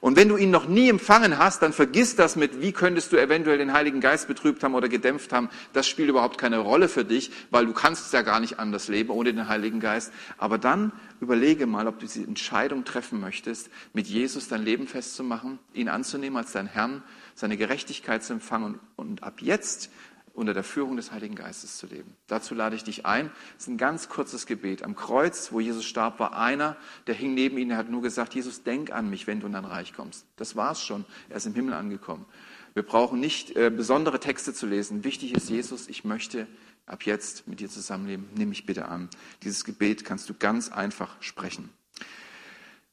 Und 0.00 0.16
wenn 0.16 0.28
du 0.28 0.36
ihn 0.36 0.50
noch 0.50 0.68
nie 0.68 0.88
empfangen 0.88 1.38
hast, 1.38 1.62
dann 1.62 1.72
vergiss 1.72 2.16
das 2.16 2.36
mit, 2.36 2.60
wie 2.60 2.72
könntest 2.72 3.12
du 3.12 3.16
eventuell 3.16 3.58
den 3.58 3.72
Heiligen 3.72 4.00
Geist 4.00 4.28
betrübt 4.28 4.62
haben 4.62 4.74
oder 4.74 4.88
gedämpft 4.88 5.32
haben. 5.32 5.48
Das 5.72 5.88
spielt 5.88 6.10
überhaupt 6.10 6.38
keine 6.38 6.58
Rolle 6.58 6.88
für 6.88 7.04
dich, 7.04 7.30
weil 7.50 7.66
du 7.66 7.72
kannst 7.72 8.12
ja 8.12 8.22
gar 8.22 8.40
nicht 8.40 8.58
anders 8.58 8.88
leben 8.88 9.10
ohne 9.10 9.32
den 9.32 9.48
Heiligen 9.48 9.80
Geist. 9.80 10.12
Aber 10.38 10.58
dann 10.58 10.92
überlege 11.20 11.66
mal, 11.66 11.86
ob 11.86 11.98
du 11.98 12.06
diese 12.06 12.22
Entscheidung 12.22 12.84
treffen 12.84 13.20
möchtest, 13.20 13.70
mit 13.94 14.06
Jesus 14.06 14.48
dein 14.48 14.62
Leben 14.62 14.86
festzumachen, 14.86 15.58
ihn 15.72 15.88
anzunehmen 15.88 16.36
als 16.36 16.52
dein 16.52 16.66
Herrn, 16.66 17.02
seine 17.34 17.56
Gerechtigkeit 17.56 18.22
zu 18.22 18.34
empfangen 18.34 18.78
und 18.96 19.22
ab 19.22 19.40
jetzt 19.40 19.90
unter 20.36 20.54
der 20.54 20.62
Führung 20.62 20.96
des 20.96 21.12
Heiligen 21.12 21.34
Geistes 21.34 21.78
zu 21.78 21.86
leben. 21.86 22.14
Dazu 22.26 22.54
lade 22.54 22.76
ich 22.76 22.84
dich 22.84 23.06
ein. 23.06 23.30
Es 23.56 23.64
ist 23.64 23.68
ein 23.68 23.78
ganz 23.78 24.08
kurzes 24.08 24.46
Gebet. 24.46 24.82
Am 24.82 24.94
Kreuz, 24.94 25.50
wo 25.50 25.60
Jesus 25.60 25.84
starb, 25.84 26.20
war 26.20 26.36
einer, 26.36 26.76
der 27.06 27.14
hing 27.14 27.34
neben 27.34 27.56
ihm, 27.56 27.70
der 27.70 27.78
hat 27.78 27.90
nur 27.90 28.02
gesagt, 28.02 28.34
Jesus, 28.34 28.62
denk 28.62 28.92
an 28.92 29.08
mich, 29.08 29.26
wenn 29.26 29.40
du 29.40 29.46
in 29.46 29.54
dein 29.54 29.64
Reich 29.64 29.94
kommst. 29.94 30.26
Das 30.36 30.54
war's 30.54 30.82
schon. 30.82 31.04
Er 31.30 31.36
ist 31.36 31.46
im 31.46 31.54
Himmel 31.54 31.74
angekommen. 31.74 32.26
Wir 32.74 32.82
brauchen 32.82 33.18
nicht 33.18 33.56
äh, 33.56 33.70
besondere 33.70 34.20
Texte 34.20 34.52
zu 34.52 34.66
lesen. 34.66 35.02
Wichtig 35.02 35.32
ist, 35.32 35.48
Jesus, 35.48 35.88
ich 35.88 36.04
möchte 36.04 36.46
ab 36.84 37.06
jetzt 37.06 37.48
mit 37.48 37.60
dir 37.60 37.70
zusammenleben. 37.70 38.28
Nimm 38.36 38.50
mich 38.50 38.66
bitte 38.66 38.88
an. 38.88 39.08
Dieses 39.42 39.64
Gebet 39.64 40.04
kannst 40.04 40.28
du 40.28 40.34
ganz 40.34 40.70
einfach 40.70 41.16
sprechen. 41.20 41.70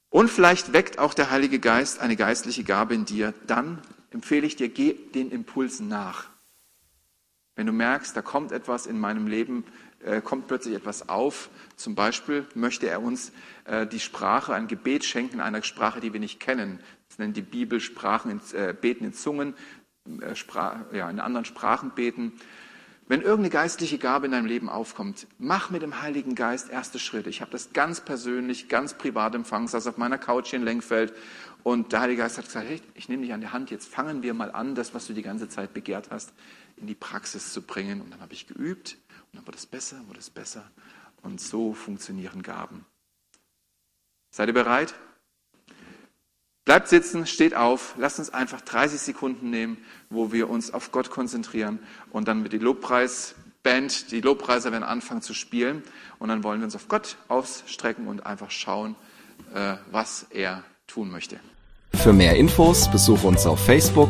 Und 0.10 0.29
vielleicht 0.29 0.71
weckt 0.71 0.99
auch 0.99 1.13
der 1.13 1.32
Heilige 1.32 1.60
Geist 1.60 1.99
eine 1.99 2.15
geistliche 2.15 2.63
Gabe 2.63 2.93
in 2.93 3.03
dir. 3.03 3.34
Dann 3.47 3.82
empfehle 4.12 4.47
ich 4.47 4.56
dir, 4.56 4.69
geh 4.69 4.93
den 4.93 5.32
Impulsen 5.32 5.89
nach. 5.89 6.29
Wenn 7.55 7.67
du 7.67 7.73
merkst, 7.73 8.15
da 8.17 8.21
kommt 8.21 8.51
etwas 8.51 8.87
in 8.87 8.99
meinem 8.99 9.27
Leben, 9.27 9.63
äh, 10.03 10.21
kommt 10.21 10.47
plötzlich 10.47 10.75
etwas 10.75 11.07
auf, 11.07 11.49
zum 11.75 11.95
Beispiel 11.95 12.45
möchte 12.55 12.89
er 12.89 13.01
uns 13.01 13.31
äh, 13.65 13.85
die 13.85 13.99
Sprache, 13.99 14.53
ein 14.53 14.67
Gebet 14.67 15.05
schenken, 15.05 15.39
einer 15.39 15.61
Sprache, 15.63 15.99
die 15.99 16.13
wir 16.13 16.19
nicht 16.19 16.39
kennen. 16.39 16.79
Das 17.09 17.19
nennt 17.19 17.37
die 17.37 17.41
Bibel 17.41 17.79
Sprachen, 17.79 18.31
in, 18.31 18.41
äh, 18.57 18.73
beten 18.73 19.05
in 19.05 19.13
Zungen, 19.13 19.53
äh, 20.21 20.35
Sprach, 20.35 20.77
ja, 20.91 21.09
in 21.09 21.19
anderen 21.19 21.45
Sprachen 21.45 21.91
beten. 21.91 22.33
Wenn 23.05 23.21
irgendeine 23.21 23.49
geistliche 23.49 23.97
Gabe 23.97 24.25
in 24.27 24.31
deinem 24.31 24.45
Leben 24.45 24.69
aufkommt, 24.69 25.27
mach 25.37 25.69
mit 25.69 25.81
dem 25.81 26.01
Heiligen 26.01 26.35
Geist 26.35 26.69
erste 26.69 26.99
Schritte. 26.99 27.29
Ich 27.29 27.41
habe 27.41 27.51
das 27.51 27.73
ganz 27.73 27.99
persönlich, 27.99 28.69
ganz 28.69 28.93
privat 28.93 29.35
empfangen, 29.35 29.67
saß 29.67 29.87
auf 29.87 29.97
meiner 29.97 30.17
Couch 30.17 30.49
hier 30.49 30.59
in 30.59 30.65
Lenkfeld 30.65 31.13
und 31.63 31.91
der 31.91 31.99
Heilige 32.01 32.21
Geist 32.21 32.37
hat 32.37 32.45
gesagt, 32.45 32.67
hey, 32.67 32.81
ich 32.95 33.09
nehme 33.09 33.23
dich 33.23 33.33
an 33.33 33.41
die 33.41 33.49
Hand, 33.49 33.71
jetzt 33.71 33.87
fangen 33.87 34.23
wir 34.23 34.33
mal 34.33 34.51
an, 34.51 34.73
das, 34.73 34.93
was 34.93 35.05
du 35.05 35.13
die 35.13 35.21
ganze 35.21 35.49
Zeit 35.49 35.73
begehrt 35.73 36.11
hast, 36.11 36.33
in 36.77 36.88
die 36.88 36.95
Praxis 36.95 37.53
zu 37.53 37.62
bringen. 37.62 38.01
Und 38.01 38.12
dann 38.12 38.21
habe 38.21 38.33
ich 38.33 38.47
geübt 38.47 38.97
und 39.31 39.38
dann 39.38 39.47
wurde 39.47 39.57
es 39.57 39.65
besser, 39.65 40.01
wurde 40.07 40.19
es 40.19 40.29
besser. 40.29 40.69
Und 41.21 41.39
so 41.39 41.73
funktionieren 41.73 42.43
Gaben. 42.43 42.86
Seid 44.31 44.47
ihr 44.47 44.53
bereit? 44.53 44.93
Bleibt 46.65 46.88
sitzen, 46.88 47.27
steht 47.27 47.55
auf, 47.55 47.95
lasst 47.97 48.19
uns 48.19 48.29
einfach 48.29 48.62
30 48.62 48.99
Sekunden 48.99 49.49
nehmen, 49.49 49.77
wo 50.09 50.31
wir 50.31 50.49
uns 50.49 50.73
auf 50.73 50.91
Gott 50.91 51.09
konzentrieren 51.09 51.79
und 52.12 52.27
dann 52.29 52.41
mit 52.41 52.53
der 52.53 52.62
Lobpreisband, 52.62 54.12
die 54.12 54.21
Lobpreiser 54.21 54.71
werden 54.71 54.86
anfangen 54.86 55.21
zu 55.21 55.33
spielen 55.33 55.83
und 56.19 56.29
dann 56.29 56.43
wollen 56.43 56.62
wir 56.62 56.65
uns 56.65 56.75
auf 56.75 56.88
Gott 56.88 57.17
ausstrecken 57.27 58.07
und 58.07 58.25
einfach 58.25 58.49
schauen, 58.49 58.95
äh, 59.53 59.75
was 59.91 60.27
er 60.29 60.63
tun 60.88 61.12
möchte. 61.12 61.38
Für 61.95 62.13
mehr 62.13 62.38
Infos 62.38 62.89
besuche 62.89 63.27
uns 63.27 63.45
auf 63.45 63.63
Facebook 63.65 64.09